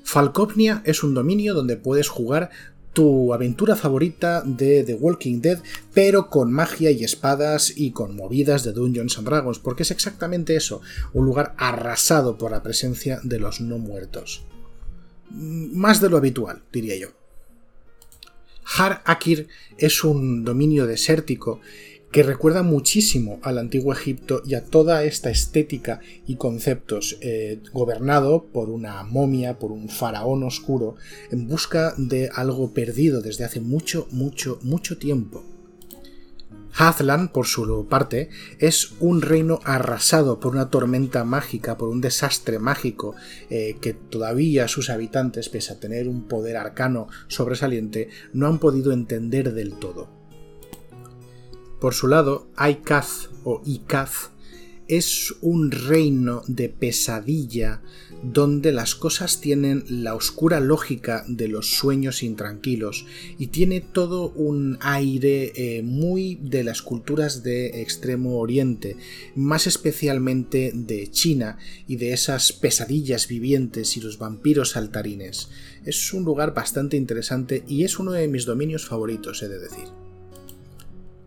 Falcopnia 0.03 0.81
es 0.85 1.03
un 1.03 1.13
dominio 1.13 1.53
donde 1.53 1.75
puedes 1.75 2.07
jugar 2.07 2.49
tu 2.97 3.31
aventura 3.31 3.75
favorita 3.75 4.41
de 4.43 4.83
The 4.83 4.95
Walking 4.95 5.39
Dead, 5.39 5.61
pero 5.93 6.31
con 6.31 6.51
magia 6.51 6.89
y 6.89 7.03
espadas 7.03 7.71
y 7.75 7.91
con 7.91 8.15
movidas 8.15 8.63
de 8.63 8.71
Dungeons 8.71 9.19
and 9.19 9.27
Dragons, 9.27 9.59
porque 9.59 9.83
es 9.83 9.91
exactamente 9.91 10.55
eso, 10.55 10.81
un 11.13 11.27
lugar 11.27 11.53
arrasado 11.59 12.39
por 12.39 12.49
la 12.49 12.63
presencia 12.63 13.19
de 13.21 13.37
los 13.37 13.61
no 13.61 13.77
muertos. 13.77 14.45
Más 15.29 16.01
de 16.01 16.09
lo 16.09 16.17
habitual, 16.17 16.63
diría 16.73 16.97
yo. 16.97 17.09
Har 18.63 19.03
Akir 19.05 19.47
es 19.77 20.03
un 20.03 20.43
dominio 20.43 20.87
desértico 20.87 21.61
que 22.17 22.23
recuerda 22.23 22.63
muchísimo 22.63 23.37
al 23.43 23.59
antiguo 23.59 23.93
Egipto 23.93 24.41
y 24.43 24.55
a 24.55 24.65
toda 24.65 25.03
esta 25.03 25.29
estética 25.29 25.99
y 26.25 26.37
conceptos, 26.37 27.19
eh, 27.21 27.61
gobernado 27.71 28.45
por 28.45 28.71
una 28.71 29.03
momia, 29.03 29.59
por 29.59 29.71
un 29.71 29.87
faraón 29.87 30.41
oscuro, 30.41 30.95
en 31.29 31.47
busca 31.47 31.93
de 31.95 32.31
algo 32.33 32.73
perdido 32.73 33.21
desde 33.21 33.43
hace 33.43 33.61
mucho, 33.61 34.07
mucho, 34.09 34.57
mucho 34.63 34.97
tiempo. 34.97 35.45
Hazlan, 36.73 37.27
por 37.27 37.45
su 37.45 37.85
parte, 37.87 38.31
es 38.57 38.93
un 38.99 39.21
reino 39.21 39.59
arrasado 39.63 40.39
por 40.39 40.53
una 40.53 40.71
tormenta 40.71 41.23
mágica, 41.23 41.77
por 41.77 41.89
un 41.89 42.01
desastre 42.01 42.57
mágico, 42.57 43.13
eh, 43.51 43.77
que 43.79 43.93
todavía 43.93 44.67
sus 44.67 44.89
habitantes, 44.89 45.49
pese 45.49 45.73
a 45.73 45.79
tener 45.79 46.07
un 46.07 46.27
poder 46.27 46.57
arcano 46.57 47.09
sobresaliente, 47.27 48.09
no 48.33 48.47
han 48.47 48.57
podido 48.57 48.91
entender 48.91 49.53
del 49.53 49.73
todo. 49.73 50.16
Por 51.79 51.93
su 51.93 52.07
lado, 52.07 52.47
Aikaz 52.55 53.29
o 53.43 53.61
Ikaz 53.63 54.31
es 54.87 55.35
un 55.41 55.69
reino 55.69 56.43
de 56.47 56.69
pesadilla 56.69 57.81
donde 58.23 58.71
las 58.71 58.95
cosas 58.95 59.41
tienen 59.41 59.83
la 59.87 60.15
oscura 60.15 60.59
lógica 60.59 61.23
de 61.27 61.47
los 61.47 61.77
sueños 61.77 62.23
intranquilos 62.23 63.05
y 63.37 63.47
tiene 63.47 63.81
todo 63.81 64.29
un 64.29 64.77
aire 64.81 65.51
eh, 65.55 65.83
muy 65.83 66.35
de 66.41 66.63
las 66.63 66.81
culturas 66.81 67.43
de 67.43 67.81
Extremo 67.81 68.39
Oriente, 68.39 68.97
más 69.35 69.67
especialmente 69.67 70.71
de 70.73 71.11
China 71.11 71.57
y 71.85 71.97
de 71.97 72.13
esas 72.13 72.53
pesadillas 72.53 73.27
vivientes 73.27 73.97
y 73.97 74.01
los 74.01 74.17
vampiros 74.17 74.71
saltarines. 74.71 75.49
Es 75.85 76.11
un 76.13 76.23
lugar 76.23 76.53
bastante 76.53 76.97
interesante 76.97 77.63
y 77.67 77.83
es 77.83 77.99
uno 77.99 78.13
de 78.13 78.27
mis 78.27 78.45
dominios 78.45 78.87
favoritos, 78.87 79.43
he 79.43 79.47
de 79.47 79.59
decir. 79.59 80.06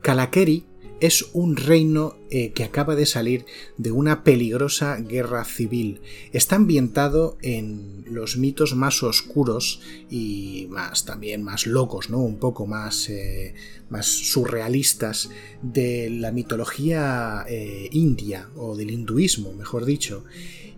Kalakeri 0.00 0.64
es 1.00 1.30
un 1.32 1.56
reino 1.56 2.16
eh, 2.30 2.52
que 2.52 2.62
acaba 2.62 2.94
de 2.94 3.06
salir 3.06 3.46
de 3.78 3.90
una 3.90 4.22
peligrosa 4.22 4.96
guerra 4.96 5.44
civil. 5.44 6.02
Está 6.32 6.56
ambientado 6.56 7.38
en 7.40 8.04
los 8.06 8.36
mitos 8.36 8.76
más 8.76 9.02
oscuros 9.02 9.80
y 10.10 10.66
más 10.68 11.06
también 11.06 11.42
más 11.42 11.66
locos, 11.66 12.10
¿no? 12.10 12.18
Un 12.18 12.38
poco 12.38 12.66
más, 12.66 13.08
eh, 13.08 13.54
surrealistas 14.02 15.30
de 15.62 16.10
la 16.10 16.30
mitología 16.30 17.44
eh, 17.48 17.88
india 17.92 18.50
o 18.54 18.76
del 18.76 18.90
hinduismo, 18.90 19.52
mejor 19.52 19.84
dicho. 19.86 20.24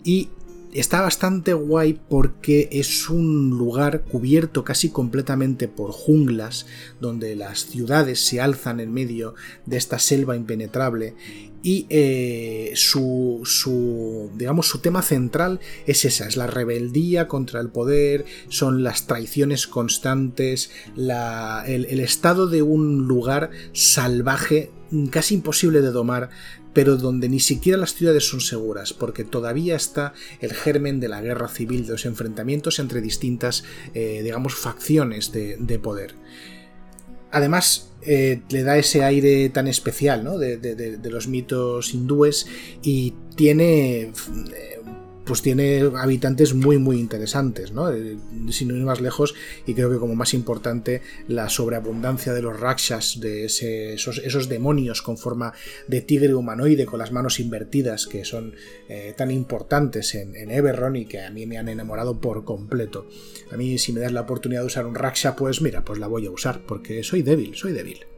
Y 0.05 0.29
está 0.73 1.01
bastante 1.01 1.53
guay 1.53 2.01
porque 2.09 2.69
es 2.73 3.09
un 3.11 3.51
lugar 3.51 4.03
cubierto 4.03 4.65
casi 4.65 4.91
completamente 4.91 5.69
por 5.69 5.93
junglas, 5.93 6.67
donde 7.01 7.37
las 7.37 7.67
ciudades 7.67 8.25
se 8.25 8.41
alzan 8.41 8.81
en 8.81 8.93
medio 8.93 9.35
de 9.67 9.77
esta 9.77 9.99
selva 9.99 10.37
impenetrable 10.37 11.15
y 11.63 11.87
eh, 11.91 12.73
su, 12.75 13.43
su, 13.45 14.31
digamos 14.35 14.67
su 14.67 14.81
tema 14.81 15.03
central 15.03 15.61
es 15.87 16.05
esa 16.05 16.27
es 16.27 16.37
la 16.37 16.49
rebeldía 16.49 17.29
contra 17.29 17.61
el 17.61 17.69
poder 17.69 18.25
son 18.49 18.83
las 18.83 19.07
traiciones 19.07 19.69
constantes 19.69 20.71
el, 20.97 21.87
el 21.87 22.01
estado 22.01 22.49
de 22.49 22.63
un 22.63 23.07
lugar 23.07 23.51
salvaje 23.73 24.73
casi 25.11 25.35
imposible 25.35 25.81
de 25.81 25.91
domar 25.91 26.31
pero 26.73 26.97
donde 26.97 27.29
ni 27.29 27.41
siquiera 27.41 27.79
las 27.79 27.95
ciudades 27.95 28.29
son 28.29 28.41
seguras, 28.41 28.93
porque 28.93 29.25
todavía 29.25 29.77
está 29.77 30.15
el 30.41 30.53
germen 30.53 31.01
de 31.01 31.09
la 31.09 31.21
guerra 31.21 31.49
civil, 31.49 31.87
de 31.87 31.93
los 31.93 32.07
enfrentamientos 32.07 32.79
entre 32.79 33.01
distintas, 33.01 33.65
eh, 33.95 34.21
digamos, 34.23 34.55
facciones 34.55 35.33
de, 35.33 35.79
poder. 35.83 36.15
Además, 37.31 37.91
eh, 38.03 38.43
le 38.51 38.63
da 38.63 38.77
ese 38.79 39.05
aire 39.05 39.49
tan 39.49 39.67
especial 39.67 40.23
¿no? 40.23 40.39
de, 40.39 40.99
los 41.05 41.29
mitos 41.29 41.95
hindúes 41.95 42.47
y 42.83 43.15
tiene 43.37 44.01
eh, 44.03 44.13
pues 45.25 45.43
tiene 45.43 45.91
habitantes 45.97 46.55
muy 46.55 46.79
muy 46.79 46.99
interesantes, 46.99 47.73
¿no? 47.73 47.93
Eh, 47.93 48.17
sin 48.51 48.71
ir 48.71 48.83
más 48.83 49.01
lejos, 49.01 49.35
y 49.67 49.75
creo 49.75 49.91
que 49.91 49.99
como 49.99 50.15
más 50.15 50.35
importante, 50.35 51.03
la 51.29 51.49
sobreabundancia 51.49 52.33
de 52.33 52.43
los 52.43 52.59
rakshas, 52.59 53.21
de 53.21 53.45
esos, 53.45 54.49
demonios 54.49 55.03
con 55.03 55.19
forma 55.19 55.53
de 55.89 56.01
tigre 56.01 56.35
humanoide 56.35 56.87
con 56.87 56.99
las 56.99 57.13
manos 57.13 57.41
invertidas, 57.41 58.07
que 58.07 58.25
son 58.25 58.55
eh, 58.89 59.15
tan 59.17 59.31
importantes 59.31 60.15
en, 60.15 60.35
en 60.37 60.97
y 60.97 61.07
que 61.07 61.23
a 61.23 61.31
mí 61.31 61.47
me 61.47 61.59
han 61.59 61.69
enamorado 61.69 62.21
por 62.21 62.45
completo. 62.45 63.07
A 63.51 63.57
mí 63.57 63.79
si 63.79 63.93
me 63.93 64.01
das 64.01 64.13
la 64.13 64.23
oportunidad 64.23 64.61
de 64.61 64.67
usar 64.67 64.87
un 64.87 64.95
raksha, 64.95 65.37
pues 65.37 65.61
mira, 65.61 65.85
pues 65.85 65.99
la 65.99 66.07
voy 66.07 66.27
a 66.27 66.31
usar, 66.31 66.65
porque 66.67 67.03
soy 67.03 67.23
débil, 67.23 67.55
soy 67.55 67.73
débil. 67.73 68.12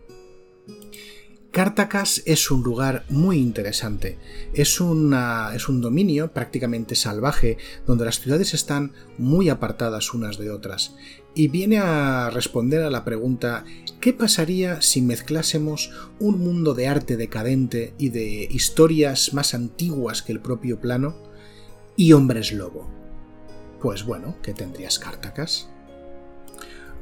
Cartacas 1.54 2.20
es 2.26 2.50
un 2.50 2.64
lugar 2.64 3.04
muy 3.08 3.38
interesante. 3.38 4.18
Es, 4.54 4.80
un 4.80 5.10
dominio 5.80 6.32
prácticamente 6.32 6.96
salvaje 6.96 7.58
donde 7.86 8.04
las 8.04 8.18
ciudades 8.18 8.54
están 8.54 8.90
muy 9.18 9.48
apartadas 9.48 10.14
unas 10.14 10.36
de 10.36 10.50
otras. 10.50 10.96
Y 11.32 11.46
viene 11.46 11.78
a 11.78 12.28
responder 12.30 12.82
a 12.82 12.90
la 12.90 13.04
pregunta 13.04 13.64
¿qué 14.00 14.12
pasaría 14.12 14.82
si 14.82 15.00
mezclásemos 15.00 15.92
un 16.18 16.40
mundo 16.40 16.74
de 16.74 16.88
arte 16.88 17.16
decadente 17.16 17.94
y 17.98 18.08
de 18.08 18.48
historias 18.50 19.32
más 19.32 19.54
antiguas 19.54 20.22
que 20.22 20.32
el 20.32 20.40
propio 20.40 20.80
plano? 20.80 21.14
y 21.96 22.14
hombres 22.14 22.52
lobo. 22.52 22.90
Pues 23.80 24.04
bueno, 24.04 24.34
¿qué 24.42 24.52
tendrías 24.54 24.98
Cartacas? 24.98 25.68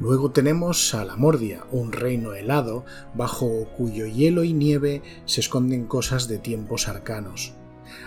Luego 0.03 0.33
tenemos 0.33 0.95
a 0.95 1.05
la 1.05 1.15
Mordia, 1.15 1.62
un 1.71 1.93
reino 1.93 2.35
helado 2.35 2.85
bajo 3.15 3.69
cuyo 3.77 4.05
hielo 4.05 4.43
y 4.43 4.53
nieve 4.53 5.01
se 5.27 5.38
esconden 5.38 5.87
cosas 5.87 6.27
de 6.27 6.38
tiempos 6.38 6.88
arcanos. 6.88 7.55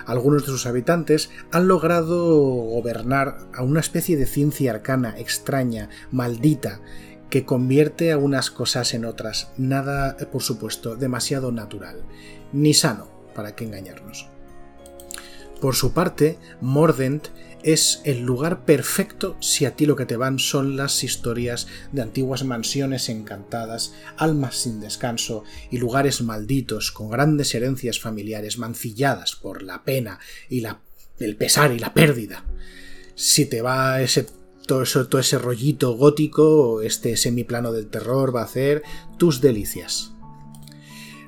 Algunos 0.06 0.42
de 0.42 0.50
sus 0.50 0.66
habitantes 0.66 1.30
han 1.54 1.70
logrado 1.70 2.36
gobernar 2.36 3.38
a 3.54 3.64
una 3.64 3.80
especie 3.80 4.18
de 4.18 4.26
ciencia 4.26 4.72
arcana 4.72 5.18
extraña, 5.18 5.88
maldita, 6.12 6.82
que 7.30 7.46
convierte 7.46 8.12
a 8.12 8.18
unas 8.18 8.52
cosas 8.52 8.94
en 8.94 9.06
otras, 9.06 9.54
nada, 9.56 10.18
por 10.34 10.44
supuesto, 10.44 10.98
demasiado 10.98 11.54
natural, 11.54 12.04
ni 12.52 12.74
sano, 12.74 13.08
para 13.34 13.56
qué 13.56 13.64
engañarnos. 13.64 14.28
Por 15.62 15.76
su 15.76 15.94
parte, 15.94 16.38
Mordent 16.60 17.30
es 17.66 18.02
el 18.04 18.22
lugar 18.22 18.64
perfecto 18.64 19.38
si 19.40 19.66
a 19.66 19.76
ti 19.76 19.88
lo 19.88 19.96
que 19.96 20.06
te 20.06 20.18
van 20.18 20.38
son 20.38 20.78
las 20.78 21.04
historias 21.04 21.66
de 21.92 22.04
antiguas 22.04 22.44
mansiones 22.44 23.10
encantadas, 23.10 23.96
almas 24.18 24.56
sin 24.56 24.80
descanso 24.80 25.44
y 25.72 25.80
lugares 25.80 26.22
malditos 26.22 26.92
con 26.92 27.10
grandes 27.10 27.56
herencias 27.56 28.00
familiares 28.00 28.60
mancilladas 28.60 29.36
por 29.36 29.64
la 29.64 29.84
pena 29.84 30.20
y 30.48 30.62
la, 30.62 30.80
el 31.18 31.38
pesar 31.38 31.72
y 31.72 31.80
la 31.80 31.96
pérdida. 31.96 32.46
Si 33.16 33.48
te 33.48 33.64
va 33.64 34.00
ese 34.00 34.28
todo, 34.68 34.84
todo 35.08 35.20
ese 35.20 35.40
rollito 35.40 35.94
gótico, 35.94 36.84
este 36.84 37.18
semiplano 37.18 37.72
del 37.72 37.88
terror 37.88 38.36
va 38.36 38.42
a 38.42 38.46
hacer 38.46 38.84
tus 39.18 39.42
delicias. 39.42 40.15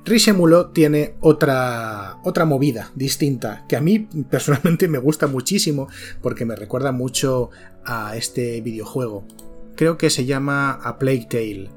Rishemulo 0.08 0.68
tiene 0.70 1.16
otra, 1.20 2.18
otra 2.24 2.46
movida 2.46 2.92
distinta 2.96 3.66
que 3.68 3.76
a 3.76 3.82
mí 3.82 4.08
personalmente 4.30 4.88
me 4.88 5.00
gusta 5.00 5.28
muchísimo 5.28 5.90
porque 6.22 6.46
me 6.46 6.56
recuerda 6.56 6.94
mucho 6.94 7.50
a 7.84 8.16
este 8.16 8.62
videojuego. 8.62 9.26
Creo 9.76 9.98
que 9.98 10.10
se 10.10 10.26
llama 10.26 10.72
A 10.72 10.98
Plague 10.98 11.28
Tale. 11.30 11.70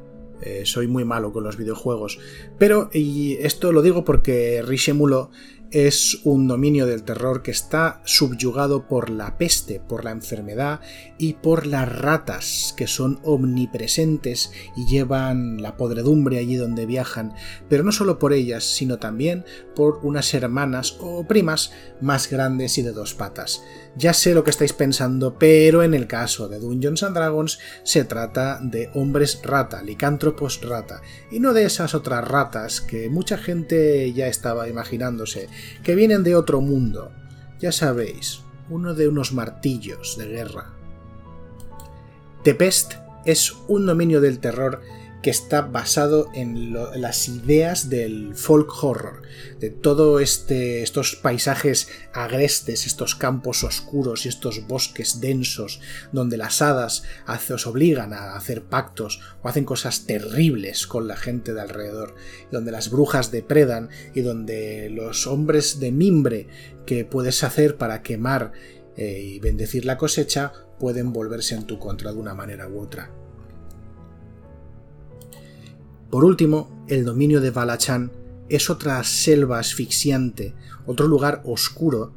Eh, 0.42 0.62
soy 0.64 0.86
muy 0.86 1.04
malo 1.04 1.32
con 1.32 1.42
los 1.42 1.56
videojuegos. 1.56 2.20
Pero, 2.56 2.88
y 2.92 3.34
esto 3.40 3.72
lo 3.72 3.82
digo 3.82 4.04
porque 4.04 4.62
Rishemulo 4.64 5.30
es 5.70 6.20
un 6.24 6.48
dominio 6.48 6.86
del 6.86 7.04
terror 7.04 7.42
que 7.42 7.50
está 7.50 8.00
subyugado 8.04 8.88
por 8.88 9.08
la 9.10 9.38
peste, 9.38 9.80
por 9.80 10.04
la 10.04 10.10
enfermedad 10.10 10.80
y 11.18 11.34
por 11.34 11.66
las 11.66 11.88
ratas, 11.90 12.74
que 12.76 12.86
son 12.86 13.20
omnipresentes 13.22 14.52
y 14.76 14.86
llevan 14.86 15.62
la 15.62 15.76
podredumbre 15.76 16.38
allí 16.38 16.56
donde 16.56 16.86
viajan, 16.86 17.34
pero 17.68 17.84
no 17.84 17.92
solo 17.92 18.18
por 18.18 18.32
ellas, 18.32 18.64
sino 18.64 18.98
también 18.98 19.44
por 19.74 20.00
unas 20.02 20.32
hermanas 20.34 20.96
o 21.00 21.24
primas 21.26 21.72
más 22.00 22.28
grandes 22.28 22.76
y 22.78 22.82
de 22.82 22.92
dos 22.92 23.14
patas. 23.14 23.62
Ya 23.96 24.14
sé 24.14 24.34
lo 24.34 24.44
que 24.44 24.50
estáis 24.50 24.72
pensando, 24.72 25.36
pero 25.38 25.82
en 25.82 25.94
el 25.94 26.06
caso 26.06 26.48
de 26.48 26.60
Dungeons 26.60 27.02
and 27.02 27.16
Dragons 27.16 27.58
se 27.82 28.04
trata 28.04 28.60
de 28.62 28.88
hombres 28.94 29.40
rata, 29.42 29.82
licántropos 29.82 30.60
rata, 30.62 31.02
y 31.30 31.40
no 31.40 31.52
de 31.52 31.64
esas 31.64 31.94
otras 31.94 32.26
ratas 32.26 32.80
que 32.80 33.08
mucha 33.08 33.36
gente 33.36 34.12
ya 34.12 34.28
estaba 34.28 34.68
imaginándose, 34.68 35.48
que 35.82 35.96
vienen 35.96 36.22
de 36.22 36.36
otro 36.36 36.60
mundo. 36.60 37.10
Ya 37.58 37.72
sabéis, 37.72 38.40
uno 38.70 38.94
de 38.94 39.08
unos 39.08 39.32
martillos 39.32 40.16
de 40.16 40.28
guerra. 40.28 40.72
Tepest 42.44 42.94
es 43.26 43.54
un 43.68 43.86
dominio 43.86 44.20
del 44.20 44.38
terror 44.38 44.80
que 45.22 45.30
está 45.30 45.62
basado 45.62 46.30
en 46.34 46.72
las 46.72 47.28
ideas 47.28 47.90
del 47.90 48.34
folk 48.34 48.70
horror, 48.82 49.22
de 49.58 49.70
todo 49.70 50.20
este, 50.20 50.82
estos 50.82 51.16
paisajes 51.16 51.88
agrestes, 52.12 52.86
estos 52.86 53.14
campos 53.14 53.64
oscuros 53.64 54.24
y 54.24 54.30
estos 54.30 54.66
bosques 54.66 55.20
densos, 55.20 55.80
donde 56.12 56.36
las 56.36 56.62
hadas 56.62 57.02
os 57.52 57.66
obligan 57.66 58.12
a 58.12 58.36
hacer 58.36 58.62
pactos 58.64 59.20
o 59.42 59.48
hacen 59.48 59.64
cosas 59.64 60.06
terribles 60.06 60.86
con 60.86 61.06
la 61.06 61.16
gente 61.16 61.52
de 61.52 61.60
alrededor, 61.60 62.14
donde 62.50 62.72
las 62.72 62.90
brujas 62.90 63.30
depredan 63.30 63.90
y 64.14 64.22
donde 64.22 64.88
los 64.90 65.26
hombres 65.26 65.80
de 65.80 65.92
mimbre 65.92 66.48
que 66.86 67.04
puedes 67.04 67.44
hacer 67.44 67.76
para 67.76 68.02
quemar 68.02 68.52
eh, 68.96 69.20
y 69.20 69.40
bendecir 69.40 69.84
la 69.84 69.98
cosecha 69.98 70.52
pueden 70.78 71.12
volverse 71.12 71.54
en 71.54 71.66
tu 71.66 71.78
contra 71.78 72.12
de 72.12 72.18
una 72.18 72.34
manera 72.34 72.68
u 72.68 72.80
otra. 72.80 73.10
Por 76.10 76.24
último, 76.24 76.84
el 76.88 77.04
dominio 77.04 77.40
de 77.40 77.50
Valachan 77.50 78.10
es 78.48 78.68
otra 78.68 79.04
selva 79.04 79.60
asfixiante, 79.60 80.54
otro 80.84 81.06
lugar 81.06 81.40
oscuro, 81.44 82.12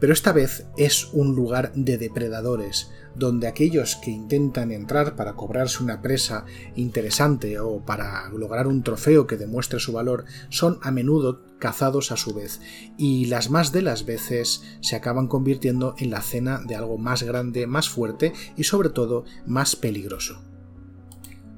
pero 0.00 0.12
esta 0.12 0.32
vez 0.32 0.66
es 0.76 1.08
un 1.14 1.34
lugar 1.34 1.72
de 1.74 1.96
depredadores, 1.96 2.90
donde 3.14 3.46
aquellos 3.46 3.96
que 3.96 4.10
intentan 4.10 4.70
entrar 4.70 5.16
para 5.16 5.32
cobrarse 5.32 5.82
una 5.82 6.02
presa 6.02 6.44
interesante 6.76 7.58
o 7.58 7.80
para 7.80 8.28
lograr 8.30 8.66
un 8.66 8.82
trofeo 8.82 9.26
que 9.26 9.38
demuestre 9.38 9.80
su 9.80 9.92
valor 9.92 10.26
son 10.50 10.78
a 10.82 10.90
menudo 10.90 11.40
cazados 11.58 12.12
a 12.12 12.18
su 12.18 12.34
vez, 12.34 12.60
y 12.98 13.26
las 13.26 13.48
más 13.48 13.72
de 13.72 13.80
las 13.80 14.04
veces 14.04 14.62
se 14.80 14.94
acaban 14.94 15.26
convirtiendo 15.26 15.94
en 15.98 16.10
la 16.10 16.20
cena 16.20 16.60
de 16.66 16.74
algo 16.74 16.98
más 16.98 17.22
grande, 17.22 17.66
más 17.66 17.88
fuerte 17.88 18.34
y 18.58 18.64
sobre 18.64 18.90
todo 18.90 19.24
más 19.46 19.74
peligroso. 19.74 20.51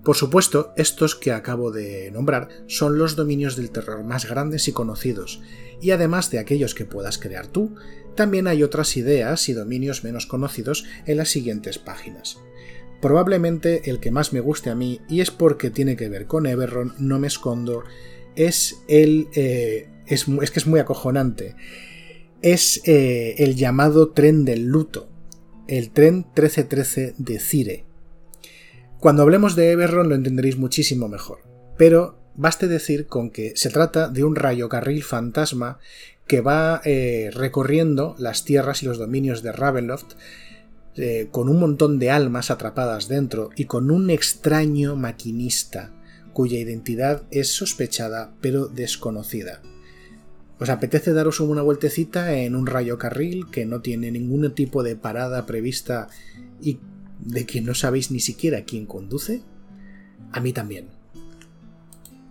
Por 0.05 0.17
supuesto, 0.17 0.75
estos 0.77 1.15
que 1.15 1.33
acabo 1.33 1.71
de 1.73 2.11
nombrar 2.11 2.49
son 2.67 2.99
los 2.99 3.17
dominios 3.17 3.57
del 3.57 3.71
terror 3.71 4.05
más 4.05 4.29
grandes 4.29 4.69
y 4.69 4.73
conocidos, 4.73 5.41
y 5.81 5.93
además 5.93 6.31
de 6.31 6.39
aquellos 6.39 6.75
que 6.75 6.85
puedas 6.85 7.19
crear 7.19 7.47
tú, 7.47 7.75
también 8.15 8.47
hay 8.47 8.63
otras 8.63 8.99
ideas 8.99 9.49
y 9.49 9.55
dominios 9.55 10.05
menos 10.05 10.27
conocidos 10.27 10.85
en 11.07 11.17
las 11.17 11.31
siguientes 11.31 11.79
páginas. 11.79 12.39
Probablemente 13.01 13.89
el 13.89 13.99
que 13.99 14.11
más 14.11 14.35
me 14.35 14.41
guste 14.41 14.69
a 14.69 14.75
mí, 14.75 15.01
y 15.09 15.23
es 15.23 15.31
porque 15.31 15.71
tiene 15.71 15.97
que 15.97 16.11
ver 16.11 16.27
con 16.27 16.45
Everron, 16.47 16.95
no 16.99 17.19
me 17.19 17.27
escondo, 17.27 17.83
es 18.37 18.83
el... 18.89 19.29
Eh, 19.35 19.89
es, 20.07 20.27
que 20.27 20.61
es 20.61 20.67
muy 20.67 20.81
acojonante. 20.81 21.57
Es 22.43 22.83
eh, 22.85 23.37
el 23.39 23.57
llamado 23.57 24.11
tren 24.11 24.45
del 24.45 24.67
luto, 24.67 25.09
el 25.67 25.91
tren 25.93 26.17
1313 26.17 27.15
de 27.17 27.39
Cire 27.41 27.85
cuando 29.05 29.23
hablemos 29.23 29.55
de 29.55 29.71
Everron 29.71 30.09
lo 30.09 30.15
entenderéis 30.15 30.57
muchísimo 30.57 31.09
mejor, 31.09 31.41
pero 31.77 32.19
baste 32.37 32.69
decir 32.69 33.07
con 33.07 33.29
que 33.29 33.53
se 33.55 33.69
trata 33.69 34.09
de 34.09 34.25
un 34.25 34.35
rayo 34.35 34.71
carril 34.71 35.03
fantasma 35.03 35.79
que 36.27 36.41
va 36.41 36.81
eh, 36.87 37.31
recorriendo 37.35 38.15
las 38.19 38.47
tierras 38.47 38.83
y 38.83 38.87
los 38.87 38.97
dominios 38.97 39.43
de 39.43 39.53
Ravenloft 39.53 40.15
eh, 40.97 41.29
con 41.31 41.51
un 41.51 41.61
montón 41.61 41.99
de 41.99 42.11
almas 42.11 42.51
atrapadas 42.51 43.07
dentro 43.07 43.51
y 43.57 43.67
con 43.67 43.91
un 43.91 44.09
extraño 44.09 44.97
maquinista 44.97 45.93
cuya 46.33 46.59
identidad 46.59 47.25
es 47.31 47.51
sospechada 47.51 48.33
pero 48.41 48.69
desconocida. 48.69 49.61
¿Os 50.59 50.71
apetece 50.71 51.13
daros 51.13 51.41
una 51.41 51.61
vueltecita 51.61 52.39
en 52.39 52.57
un 52.57 52.67
rayo 52.67 52.97
carril 52.97 53.51
que 53.51 53.67
no 53.67 53.83
tiene 53.83 54.11
ningún 54.11 54.55
tipo 54.55 54.83
de 54.83 54.97
parada 54.97 55.45
prevista 55.45 56.09
y 56.63 56.79
de 57.21 57.47
que 57.47 57.61
no 57.61 57.75
sabéis 57.75 58.11
ni 58.11 58.21
siquiera 58.21 58.65
quién 58.65 58.87
conduce? 58.87 59.43
A 60.33 60.41
mí 60.41 60.53
también. 60.53 60.89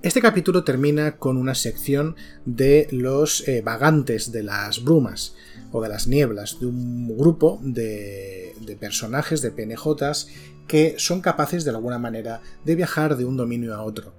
Este 0.03 0.19
capítulo 0.19 0.65
termina 0.65 1.15
con 1.15 1.37
una 1.37 1.55
sección 1.55 2.17
de 2.45 2.89
los 2.91 3.47
eh, 3.47 3.61
vagantes 3.61 4.33
de 4.33 4.43
las 4.43 4.83
brumas 4.83 5.33
o 5.71 5.81
de 5.81 5.87
las 5.87 6.07
nieblas, 6.07 6.57
de 6.59 6.65
un 6.65 7.17
grupo 7.17 7.61
de, 7.63 8.53
personajes, 8.81 9.41
de 9.41 9.51
PNJs, 9.51 10.27
que 10.67 10.95
son 10.97 11.21
capaces 11.21 11.63
de 11.63 11.69
alguna 11.69 11.99
manera 11.99 12.41
de 12.65 12.75
viajar 12.75 13.15
de 13.15 13.23
un 13.23 13.37
dominio 13.37 13.73
a 13.73 13.81
otro. 13.81 14.13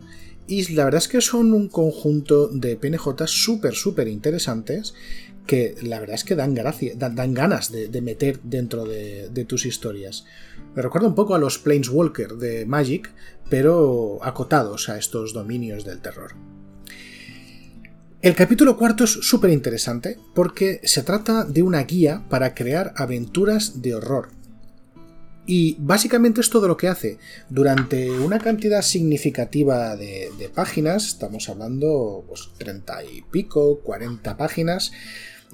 Y 0.47 0.73
la 0.73 0.85
verdad 0.85 1.03
es 1.03 1.09
que 1.09 1.21
son 1.21 1.53
un 1.53 1.69
conjunto 1.69 2.49
de 2.49 2.77
PNJs 2.77 3.31
súper, 3.31 3.75
súper 3.75 4.09
interesantes 4.09 4.95
que 5.47 5.77
la 5.83 6.01
verdad 6.01 6.15
es 6.15 6.25
que 6.25 6.37
dan, 6.37 6.55
gracia, 6.55 6.95
dan, 6.97 7.35
ganas 7.35 7.71
de, 7.71 8.01
meter 8.01 8.41
dentro 8.43 8.85
de, 8.85 9.45
tus 9.47 9.67
historias. 9.67 10.25
Me 10.75 10.83
recuerda 10.83 11.09
un 11.09 11.15
poco 11.15 11.35
a 11.35 11.39
los 11.39 11.59
Planeswalker 11.59 12.35
de 12.35 12.65
Magic, 12.67 13.11
pero 13.51 14.19
acotados 14.23 14.89
a 14.89 14.99
estos 14.99 15.33
dominios 15.33 15.85
del 15.85 16.01
terror. 16.01 16.35
El 18.23 18.35
capítulo 18.35 18.79
cuarto 18.79 19.05
es 19.05 19.11
súper 19.11 19.51
interesante 19.51 20.19
porque 20.35 20.81
se 20.85 21.03
trata 21.03 21.45
de 21.45 21.63
una 21.63 21.83
guía 21.83 22.25
para 22.31 22.55
crear 22.55 22.95
aventuras 22.97 23.83
de 23.83 23.95
horror. 23.95 24.31
Y 25.47 25.77
básicamente 25.79 26.41
es 26.41 26.49
todo 26.49 26.67
lo 26.67 26.79
que 26.79 26.89
hace. 26.89 27.19
Durante 27.51 28.11
una 28.11 28.39
cantidad 28.39 28.81
significativa 28.81 29.95
de, 29.95 30.31
de 30.39 30.49
páginas, 30.49 31.07
estamos 31.07 31.51
hablando 31.51 32.25
pues 32.27 32.49
30 32.57 33.05
y 33.05 33.23
pico, 33.31 33.81
40 33.81 34.39
páginas, 34.39 34.93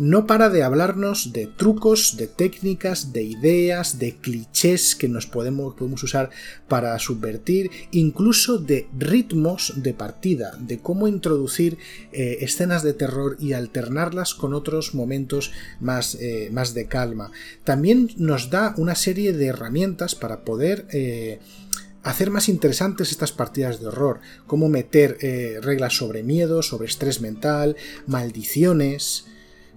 no 0.01 0.27
para 0.27 0.49
de 0.49 0.63
hablarnos 0.63 1.35
de 1.35 1.47
trucos, 1.47 2.17
de 2.17 2.27
técnicas, 2.27 3.13
de 3.13 3.23
ideas, 3.23 3.99
de 3.99 4.17
clichés 4.17 4.97
que 4.97 5.11
nos 5.11 5.27
podemos, 5.27 5.75
podemos 5.75 6.03
usar 6.03 6.31
para 6.69 6.99
subvertir, 6.99 7.71
incluso 7.91 8.57
de 8.57 8.89
ritmos 8.99 9.75
de 9.77 9.93
partida, 9.93 10.57
de 10.59 10.79
cómo 10.79 11.07
introducir 11.07 11.77
eh, 12.13 12.39
escenas 12.41 12.83
de 12.83 12.95
terror 12.95 13.37
y 13.39 13.53
alternarlas 13.53 14.35
con 14.35 14.55
otros 14.55 14.95
momentos 14.95 15.53
más, 15.81 16.15
eh, 16.15 16.49
más 16.51 16.73
de 16.73 16.87
calma. 16.87 17.31
También 17.65 18.09
nos 18.17 18.49
da 18.49 18.73
una 18.79 18.95
serie 18.95 19.35
de 19.35 19.49
herramientas 19.49 20.15
para 20.15 20.47
poder 20.47 20.87
eh, 20.93 21.41
hacer 22.03 22.31
más 22.31 22.49
interesantes 22.49 23.11
estas 23.11 23.33
partidas 23.33 23.81
de 23.81 23.89
horror, 23.89 24.21
cómo 24.47 24.71
meter 24.71 25.19
reglas 25.61 25.95
sobre 25.95 26.23
miedo, 26.23 26.63
sobre 26.63 26.89
estrés 26.89 27.21
mental, 27.21 27.77
maldiciones, 28.07 29.27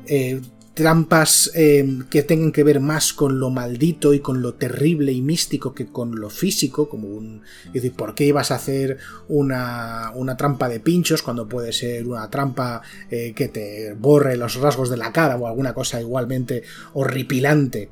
eh, 0.07 0.41
trampas 0.73 1.51
eh, 1.53 1.99
que 2.09 2.23
tengan 2.23 2.51
que 2.51 2.63
ver 2.63 2.79
más 2.79 3.13
con 3.13 3.39
lo 3.39 3.49
maldito 3.49 4.13
y 4.13 4.19
con 4.19 4.41
lo 4.41 4.55
terrible 4.55 5.11
y 5.11 5.21
místico 5.21 5.73
que 5.73 5.87
con 5.87 6.19
lo 6.19 6.29
físico, 6.29 6.89
como 6.89 7.09
un... 7.09 7.43
¿por 7.95 8.15
qué 8.15 8.25
ibas 8.25 8.51
a 8.51 8.55
hacer 8.55 8.97
una, 9.27 10.11
una 10.15 10.35
trampa 10.35 10.69
de 10.69 10.79
pinchos 10.79 11.21
cuando 11.21 11.47
puede 11.47 11.73
ser 11.73 12.07
una 12.07 12.29
trampa 12.29 12.81
eh, 13.09 13.33
que 13.35 13.49
te 13.49 13.93
borre 13.93 14.35
los 14.35 14.55
rasgos 14.55 14.89
de 14.89 14.97
la 14.97 15.11
cara 15.11 15.37
o 15.37 15.47
alguna 15.47 15.73
cosa 15.73 16.01
igualmente 16.01 16.63
horripilante? 16.93 17.89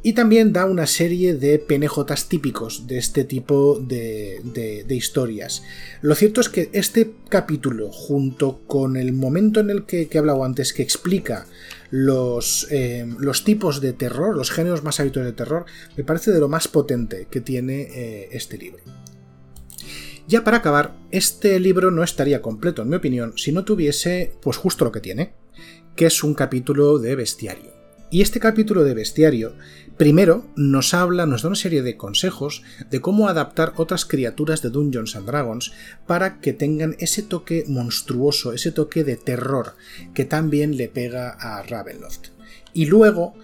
Y 0.00 0.12
también 0.12 0.52
da 0.52 0.64
una 0.64 0.86
serie 0.86 1.34
de 1.34 1.58
penejotas 1.58 2.28
típicos 2.28 2.86
de 2.86 2.98
este 2.98 3.24
tipo 3.24 3.80
de, 3.80 4.86
historias. 4.90 5.64
Lo 6.02 6.14
cierto 6.14 6.40
es 6.40 6.48
que 6.48 6.70
este 6.72 7.14
capítulo, 7.28 7.90
junto 7.90 8.60
con 8.66 8.96
el 8.96 9.12
momento 9.12 9.58
en 9.58 9.70
el 9.70 9.86
que, 9.86 10.08
he 10.10 10.18
hablado 10.18 10.44
antes, 10.44 10.72
que 10.72 10.84
explica 10.84 11.46
los, 11.90 12.68
eh, 12.70 13.06
los, 13.18 13.42
tipos 13.42 13.80
de 13.80 13.92
terror, 13.92 14.36
los 14.36 14.52
géneros 14.52 14.84
más 14.84 15.00
habituales 15.00 15.32
de 15.32 15.36
terror, 15.36 15.66
me 15.96 16.04
parece 16.04 16.30
de 16.30 16.38
lo 16.38 16.48
más 16.48 16.68
potente 16.68 17.26
que 17.28 17.40
tiene 17.40 17.82
eh, 17.82 18.28
este 18.30 18.56
libro. 18.56 18.82
Ya 20.28 20.44
para 20.44 20.58
acabar, 20.58 20.94
este 21.10 21.58
libro 21.58 21.90
no 21.90 22.04
estaría 22.04 22.40
completo, 22.40 22.82
en 22.82 22.90
mi 22.90 22.96
opinión, 22.96 23.32
si 23.36 23.50
no 23.50 23.64
tuviese, 23.64 24.32
pues 24.42 24.58
justo 24.58 24.84
lo 24.84 24.92
que 24.92 25.00
tiene, 25.00 25.32
que 25.96 26.06
es 26.06 26.22
un 26.22 26.34
capítulo 26.34 26.98
de 26.98 27.16
bestiario. 27.16 27.72
Y 28.10 28.22
este 28.22 28.40
capítulo 28.40 28.84
de 28.84 28.94
bestiario 28.94 29.54
Primero, 29.98 30.46
nos 30.54 30.94
habla, 30.94 31.26
nos 31.26 31.42
da 31.42 31.48
una 31.48 31.56
serie 31.56 31.82
de 31.82 31.96
consejos 31.96 32.62
de 32.88 33.00
cómo 33.00 33.28
adaptar 33.28 33.72
otras 33.76 34.04
criaturas 34.04 34.62
de 34.62 34.70
Dungeons 34.70 35.16
and 35.16 35.26
Dragons 35.26 35.72
para 36.06 36.40
que 36.40 36.52
tengan 36.52 36.94
ese 37.00 37.24
toque 37.24 37.64
monstruoso, 37.66 38.52
ese 38.52 38.70
toque 38.70 39.02
de 39.02 39.16
terror 39.16 39.74
que 40.14 40.24
también 40.24 40.76
le 40.76 40.88
pega 40.88 41.30
a 41.30 41.64
Ravenloft. 41.64 42.28
Y 42.72 42.86
luego 42.86 43.34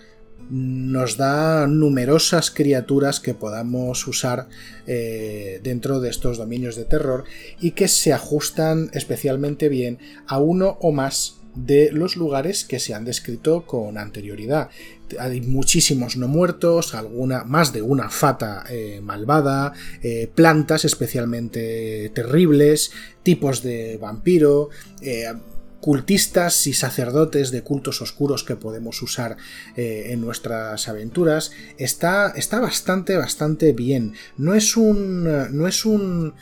nos 0.48 1.16
da 1.16 1.66
numerosas 1.66 2.52
criaturas 2.52 3.18
que 3.18 3.34
podamos 3.34 4.06
usar 4.06 4.46
eh, 4.86 5.58
dentro 5.64 5.98
de 5.98 6.10
estos 6.10 6.38
dominios 6.38 6.76
de 6.76 6.84
terror 6.84 7.24
y 7.60 7.72
que 7.72 7.88
se 7.88 8.12
ajustan 8.12 8.90
especialmente 8.92 9.68
bien 9.68 9.98
a 10.28 10.38
uno 10.38 10.78
o 10.80 10.92
más 10.92 11.40
de 11.54 11.90
los 11.92 12.16
lugares 12.16 12.64
que 12.64 12.80
se 12.80 12.94
han 12.94 13.04
descrito 13.04 13.64
con 13.66 13.98
anterioridad. 13.98 14.70
Hay 15.18 15.40
muchísimos 15.40 16.16
no 16.16 16.28
muertos, 16.28 16.94
alguna, 16.94 17.44
más 17.44 17.72
de 17.72 17.82
una 17.82 18.10
fata 18.10 18.64
eh, 18.68 19.00
malvada, 19.02 19.72
eh, 20.02 20.30
plantas 20.34 20.84
especialmente 20.84 22.10
terribles, 22.14 22.90
tipos 23.22 23.62
de 23.62 23.98
vampiro, 23.98 24.70
eh, 25.02 25.32
cultistas 25.80 26.66
y 26.66 26.72
sacerdotes 26.72 27.50
de 27.50 27.62
cultos 27.62 28.00
oscuros 28.00 28.42
que 28.42 28.56
podemos 28.56 29.02
usar 29.02 29.36
en 29.76 30.18
nuestras 30.22 30.88
aventuras. 30.88 31.52
Está, 31.76 32.32
está 32.36 32.58
bastante, 32.58 33.18
bastante 33.18 33.72
bien. 33.74 34.14
No 34.38 34.54
es 34.54 34.78
un. 34.78 35.24
No 35.24 35.68
es 35.68 35.84
un 35.84 36.32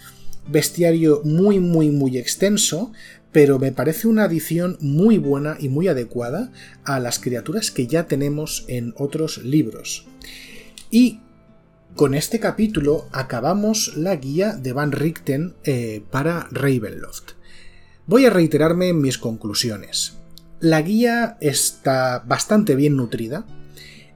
bestiario 0.46 1.22
muy, 1.24 1.60
muy, 1.60 1.90
muy 1.90 2.18
extenso, 2.18 2.92
pero 3.32 3.58
me 3.58 3.72
parece 3.72 4.06
una 4.06 4.24
adición 4.24 4.76
muy 4.80 5.18
buena 5.18 5.56
y 5.58 5.68
muy 5.68 5.88
adecuada 5.88 6.52
a 6.84 7.00
las 7.00 7.18
criaturas 7.18 7.70
que 7.70 7.86
ya 7.86 8.06
tenemos 8.06 8.64
en 8.68 8.94
otros 8.96 9.42
libros. 9.42 10.06
Y 10.90 11.20
con 11.96 12.14
este 12.14 12.40
capítulo 12.40 13.06
acabamos 13.12 13.96
la 13.96 14.16
guía 14.16 14.52
de 14.52 14.72
Van 14.72 14.92
Richten 14.92 15.54
eh, 15.64 16.04
para 16.10 16.46
Ravenloft. 16.50 17.32
Voy 18.06 18.26
a 18.26 18.30
reiterarme 18.30 18.88
en 18.88 19.00
mis 19.00 19.18
conclusiones. 19.18 20.18
La 20.60 20.82
guía 20.82 21.36
está 21.40 22.22
bastante 22.26 22.76
bien 22.76 22.96
nutrida, 22.96 23.46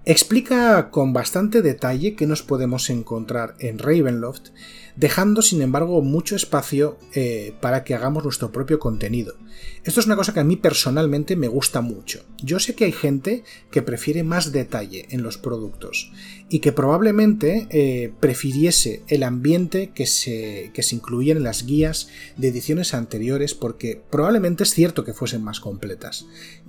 explica 0.06 0.90
con 0.90 1.12
bastante 1.12 1.62
detalle 1.62 2.14
qué 2.14 2.26
nos 2.26 2.42
podemos 2.42 2.88
encontrar 2.90 3.56
en 3.58 3.78
Ravenloft 3.78 4.50
dejando 4.96 5.42
sin 5.42 5.62
embargo 5.62 6.02
mucho 6.02 6.36
espacio 6.36 6.98
eh, 7.12 7.54
para 7.60 7.84
que 7.84 7.94
hagamos 7.94 8.24
nuestro 8.24 8.50
propio 8.50 8.78
contenido. 8.78 9.36
Esto 9.84 10.00
es 10.00 10.06
una 10.06 10.16
cosa 10.16 10.32
que 10.32 10.40
a 10.40 10.44
mí 10.44 10.56
personalmente 10.56 11.36
me 11.36 11.48
gusta 11.48 11.80
mucho. 11.80 12.24
Yo 12.42 12.58
sé 12.58 12.74
que 12.74 12.86
hay 12.86 12.92
gente 12.92 13.44
que 13.70 13.82
prefiere 13.82 14.24
más 14.24 14.52
detalle 14.52 15.06
en 15.10 15.22
los 15.22 15.38
productos 15.38 16.12
y 16.48 16.60
que 16.60 16.72
probablemente 16.72 17.66
eh, 17.70 18.12
prefiriese 18.20 19.02
el 19.08 19.22
ambiente 19.22 19.90
que 19.90 20.06
se, 20.06 20.70
que 20.72 20.82
se 20.82 20.96
incluía 20.96 21.32
en 21.34 21.42
las 21.42 21.66
guías 21.66 22.08
de 22.36 22.48
ediciones 22.48 22.94
anteriores 22.94 23.54
porque 23.54 24.02
probablemente 24.10 24.64
es 24.64 24.72
cierto 24.72 25.04
que 25.04 25.14
fuesen 25.14 25.44
más 25.44 25.60
completas. 25.60 26.26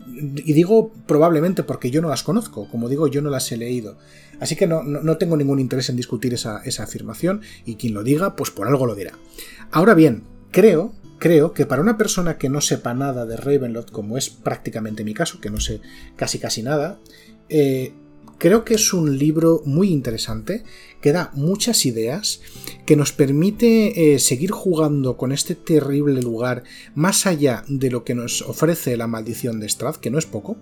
Y 0.08 0.54
digo 0.54 0.92
probablemente 1.06 1.64
porque 1.64 1.92
yo 1.92 2.02
no 2.02 2.10
las 2.10 2.24
conozco, 2.24 2.70
como 2.70 2.90
digo 2.90 3.08
yo 3.08 3.22
no 3.22 3.30
las 3.30 3.52
he 3.52 3.58
leído. 3.58 3.98
Así 4.40 4.56
que 4.56 4.68
no, 4.68 5.18
tengo 5.18 5.36
ningún 5.36 5.60
interés 5.60 5.90
en 5.90 5.96
discutir 5.96 6.34
esa, 6.34 6.62
afirmación 6.80 7.42
y 7.66 7.76
quien 7.76 7.94
lo 7.94 8.04
diga, 8.04 8.36
pues 8.36 8.52
por 8.52 8.68
algo 8.68 8.86
lo 8.86 8.96
dirá. 8.96 9.14
Ahora 9.72 9.94
bien, 9.94 10.24
creo 10.52 10.94
creo 11.20 11.52
que 11.52 11.66
para 11.66 11.82
una 11.82 11.98
persona 11.98 12.38
que 12.38 12.48
no 12.48 12.62
sepa 12.62 12.94
nada 12.94 13.26
de 13.26 13.38
Ravenloft, 13.38 13.92
como 13.92 14.18
es 14.18 14.30
prácticamente 14.30 15.04
mi 15.04 15.16
caso, 15.16 15.42
que 15.42 15.50
no 15.50 15.60
sé 15.60 15.82
casi 16.16 16.38
casi 16.38 16.62
nada, 16.62 17.00
eh, 17.50 17.94
creo 18.38 18.64
que 18.66 18.76
es 18.76 18.94
un 18.94 19.18
libro 19.18 19.62
muy 19.66 19.90
interesante, 19.90 20.64
que 21.02 21.12
da 21.12 21.32
muchas 21.34 21.86
ideas, 21.86 22.42
que 22.86 22.96
nos 22.96 23.12
permite 23.12 24.14
eh, 24.14 24.20
seguir 24.20 24.52
jugando 24.52 25.18
con 25.18 25.32
este 25.32 25.56
terrible 25.56 26.22
lugar 26.22 26.64
más 26.96 27.26
allá 27.26 27.64
de 27.68 27.92
lo 27.92 28.04
que 28.04 28.16
nos 28.16 28.42
ofrece 28.42 28.98
la 28.98 29.08
maldición 29.08 29.60
de 29.60 29.70
Strath, 29.70 29.98
que 29.98 30.10
no 30.10 30.18
es 30.18 30.26
poco, 30.26 30.58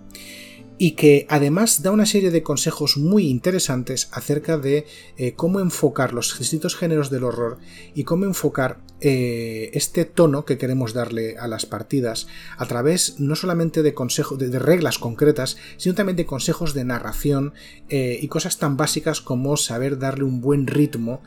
y 0.78 0.92
que 0.92 1.26
además 1.28 1.82
da 1.82 1.90
una 1.90 2.06
serie 2.06 2.30
de 2.30 2.42
consejos 2.42 2.96
muy 2.96 3.28
interesantes 3.28 4.08
acerca 4.12 4.58
de 4.58 4.86
eh, 5.16 5.32
cómo 5.34 5.60
enfocar 5.60 6.12
los 6.12 6.38
distintos 6.38 6.76
géneros 6.76 7.10
del 7.10 7.24
horror 7.24 7.58
y 7.94 8.04
cómo 8.04 8.24
enfocar 8.24 8.78
eh, 9.00 9.70
este 9.74 10.04
tono 10.04 10.44
que 10.44 10.58
queremos 10.58 10.94
darle 10.94 11.36
a 11.38 11.48
las 11.48 11.66
partidas 11.66 12.26
a 12.56 12.66
través 12.66 13.20
no 13.20 13.36
solamente 13.36 13.82
de 13.82 13.94
consejos 13.94 14.38
de, 14.38 14.58
reglas 14.58 14.98
concretas 14.98 15.56
sino 15.76 15.94
también 15.94 16.16
de 16.16 16.26
consejos 16.26 16.72
de 16.74 16.84
narración 16.84 17.52
eh, 17.88 18.18
y 18.20 18.28
cosas 18.28 18.58
tan 18.58 18.76
básicas 18.76 19.20
como 19.20 19.56
saber 19.56 19.98
darle 19.98 20.24
un 20.24 20.40
buen 20.40 20.66
ritmo 20.66 21.22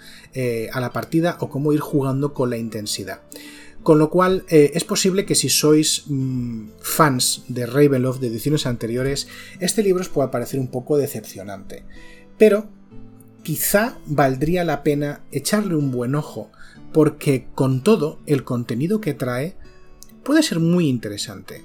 a 0.71 0.79
la 0.79 0.93
partida 0.93 1.38
o 1.39 1.49
cómo 1.49 1.73
ir 1.73 1.79
jugando 1.79 2.33
con 2.33 2.49
la 2.49 2.57
intensidad 2.57 3.21
con 3.84 3.98
lo 3.98 4.10
cual 4.10 4.44
eh, 4.50 4.72
es 4.74 4.84
posible 4.84 5.26
que 5.26 5.36
si 5.36 5.50
sois 5.50 6.04
mm, 6.08 6.70
fans 6.82 7.44
de 7.48 7.65
Ravenloft 7.65 8.20
de 8.20 8.28
ediciones 8.28 8.65
anteriores, 8.65 9.28
este 9.60 9.84
libro 9.84 10.02
os 10.02 10.10
pueda 10.10 10.32
parecer 10.32 10.60
un 10.60 10.68
poco 10.68 10.98
decepcionante. 10.98 11.84
Pero 12.38 12.68
quizá 13.44 13.98
valdría 14.06 14.63
la 14.63 14.84
pena 14.84 15.22
echarle 15.32 15.76
un 15.76 15.92
buen 15.92 16.15
ojo, 16.15 16.52
porque 16.92 17.48
con 17.56 17.84
todo 17.84 18.20
el 18.26 18.44
contenido 18.44 19.00
que 19.00 19.13
trae 19.13 19.56
puede 20.24 20.44
ser 20.44 20.60
muy 20.60 20.88
interesante. 20.88 21.63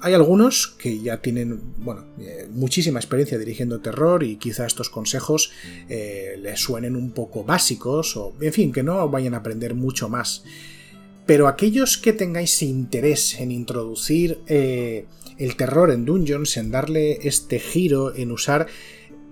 Hay 0.00 0.12
algunos 0.12 0.66
que 0.68 1.00
ya 1.00 1.22
tienen 1.22 1.60
bueno, 1.78 2.04
eh, 2.20 2.48
muchísima 2.52 3.00
experiencia 3.00 3.38
dirigiendo 3.38 3.80
terror 3.80 4.22
y 4.22 4.36
quizá 4.36 4.66
estos 4.66 4.90
consejos 4.90 5.50
eh, 5.88 6.36
les 6.38 6.60
suenen 6.60 6.94
un 6.96 7.12
poco 7.12 7.44
básicos 7.44 8.16
o, 8.16 8.34
en 8.40 8.52
fin, 8.52 8.72
que 8.72 8.82
no 8.82 9.08
vayan 9.08 9.32
a 9.34 9.38
aprender 9.38 9.74
mucho 9.74 10.10
más. 10.10 10.44
Pero 11.26 11.48
aquellos 11.48 11.98
que 11.98 12.12
tengáis 12.12 12.62
interés 12.62 13.40
en 13.40 13.50
introducir 13.50 14.38
eh, 14.46 15.06
el 15.38 15.56
terror 15.56 15.90
en 15.90 16.04
Dungeons, 16.04 16.56
en 16.56 16.70
darle 16.70 17.26
este 17.26 17.58
giro, 17.58 18.14
en 18.14 18.30
usar 18.30 18.68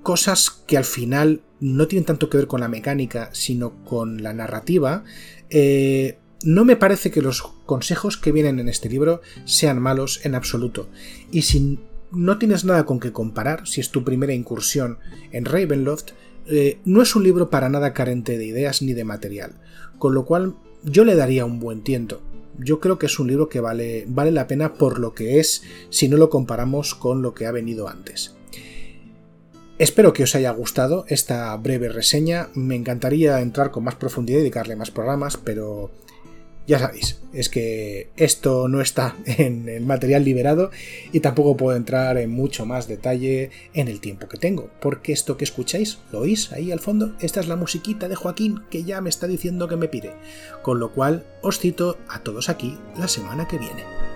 cosas 0.02 0.50
que 0.50 0.76
al 0.76 0.84
final 0.84 1.42
no 1.60 1.86
tienen 1.86 2.04
tanto 2.04 2.28
que 2.28 2.36
ver 2.36 2.46
con 2.46 2.60
la 2.60 2.68
mecánica, 2.68 3.30
sino 3.32 3.84
con 3.84 4.22
la 4.22 4.34
narrativa, 4.34 5.04
eh, 5.50 6.18
no 6.44 6.64
me 6.64 6.76
parece 6.76 7.10
que 7.10 7.22
los 7.22 7.42
consejos 7.64 8.18
que 8.18 8.32
vienen 8.32 8.58
en 8.58 8.68
este 8.68 8.90
libro 8.90 9.22
sean 9.46 9.80
malos 9.80 10.20
en 10.24 10.34
absoluto. 10.34 10.90
Y 11.32 11.42
si 11.42 11.78
no 12.12 12.38
tienes 12.38 12.64
nada 12.64 12.84
con 12.84 13.00
que 13.00 13.12
comparar, 13.12 13.66
si 13.66 13.80
es 13.80 13.90
tu 13.90 14.04
primera 14.04 14.34
incursión 14.34 14.98
en 15.32 15.46
Ravenloft, 15.46 16.10
eh, 16.46 16.80
no 16.84 17.00
es 17.00 17.16
un 17.16 17.24
libro 17.24 17.48
para 17.48 17.70
nada 17.70 17.94
carente 17.94 18.36
de 18.36 18.44
ideas 18.44 18.82
ni 18.82 18.92
de 18.92 19.04
material. 19.04 19.52
Con 19.98 20.12
lo 20.12 20.26
cual 20.26 20.54
yo 20.84 21.04
le 21.04 21.14
daría 21.14 21.44
un 21.44 21.60
buen 21.60 21.82
tiento. 21.82 22.20
yo 22.56 22.78
creo 22.78 22.98
que 22.98 23.06
es 23.06 23.18
un 23.18 23.26
libro 23.26 23.48
que 23.48 23.60
vale, 23.60 24.04
vale 24.06 24.30
la 24.30 24.46
pena 24.46 24.74
por 24.74 25.00
lo 25.00 25.12
que 25.12 25.40
es 25.40 25.64
si 25.90 26.08
no 26.08 26.16
lo 26.16 26.30
comparamos 26.30 26.94
con 26.94 27.20
lo 27.20 27.34
que 27.34 27.46
ha 27.46 27.52
venido 27.52 27.88
antes. 27.88 28.36
Espero 29.76 30.12
que 30.12 30.22
os 30.22 30.36
haya 30.36 30.52
gustado 30.52 31.04
esta 31.08 31.56
breve 31.56 31.88
reseña. 31.88 32.50
Me 32.54 32.76
encantaría 32.76 33.40
entrar 33.40 33.72
con 33.72 33.82
más 33.82 33.96
profundidad 33.96 34.38
y 34.38 34.42
dedicarle 34.42 34.76
más 34.76 34.92
programas, 34.92 35.36
pero 35.36 35.90
ya 36.66 36.78
sabéis, 36.78 37.20
es 37.32 37.48
que 37.48 38.10
esto 38.16 38.68
no 38.68 38.80
está 38.80 39.16
en 39.26 39.68
el 39.68 39.84
material 39.84 40.24
liberado 40.24 40.70
y 41.12 41.20
tampoco 41.20 41.56
puedo 41.56 41.76
entrar 41.76 42.16
en 42.18 42.30
mucho 42.30 42.64
más 42.64 42.88
detalle 42.88 43.50
en 43.74 43.88
el 43.88 44.00
tiempo 44.00 44.28
que 44.28 44.38
tengo, 44.38 44.70
porque 44.80 45.12
esto 45.12 45.36
que 45.36 45.44
escucháis, 45.44 45.98
¿lo 46.12 46.20
oís 46.20 46.52
ahí 46.52 46.72
al 46.72 46.80
fondo? 46.80 47.14
Esta 47.20 47.40
es 47.40 47.48
la 47.48 47.56
musiquita 47.56 48.08
de 48.08 48.14
Joaquín 48.14 48.62
que 48.70 48.84
ya 48.84 49.00
me 49.00 49.10
está 49.10 49.26
diciendo 49.26 49.68
que 49.68 49.76
me 49.76 49.88
pide, 49.88 50.14
con 50.62 50.80
lo 50.80 50.92
cual 50.92 51.26
os 51.42 51.58
cito 51.58 51.98
a 52.08 52.20
todos 52.20 52.48
aquí 52.48 52.78
la 52.96 53.08
semana 53.08 53.46
que 53.46 53.58
viene. 53.58 54.13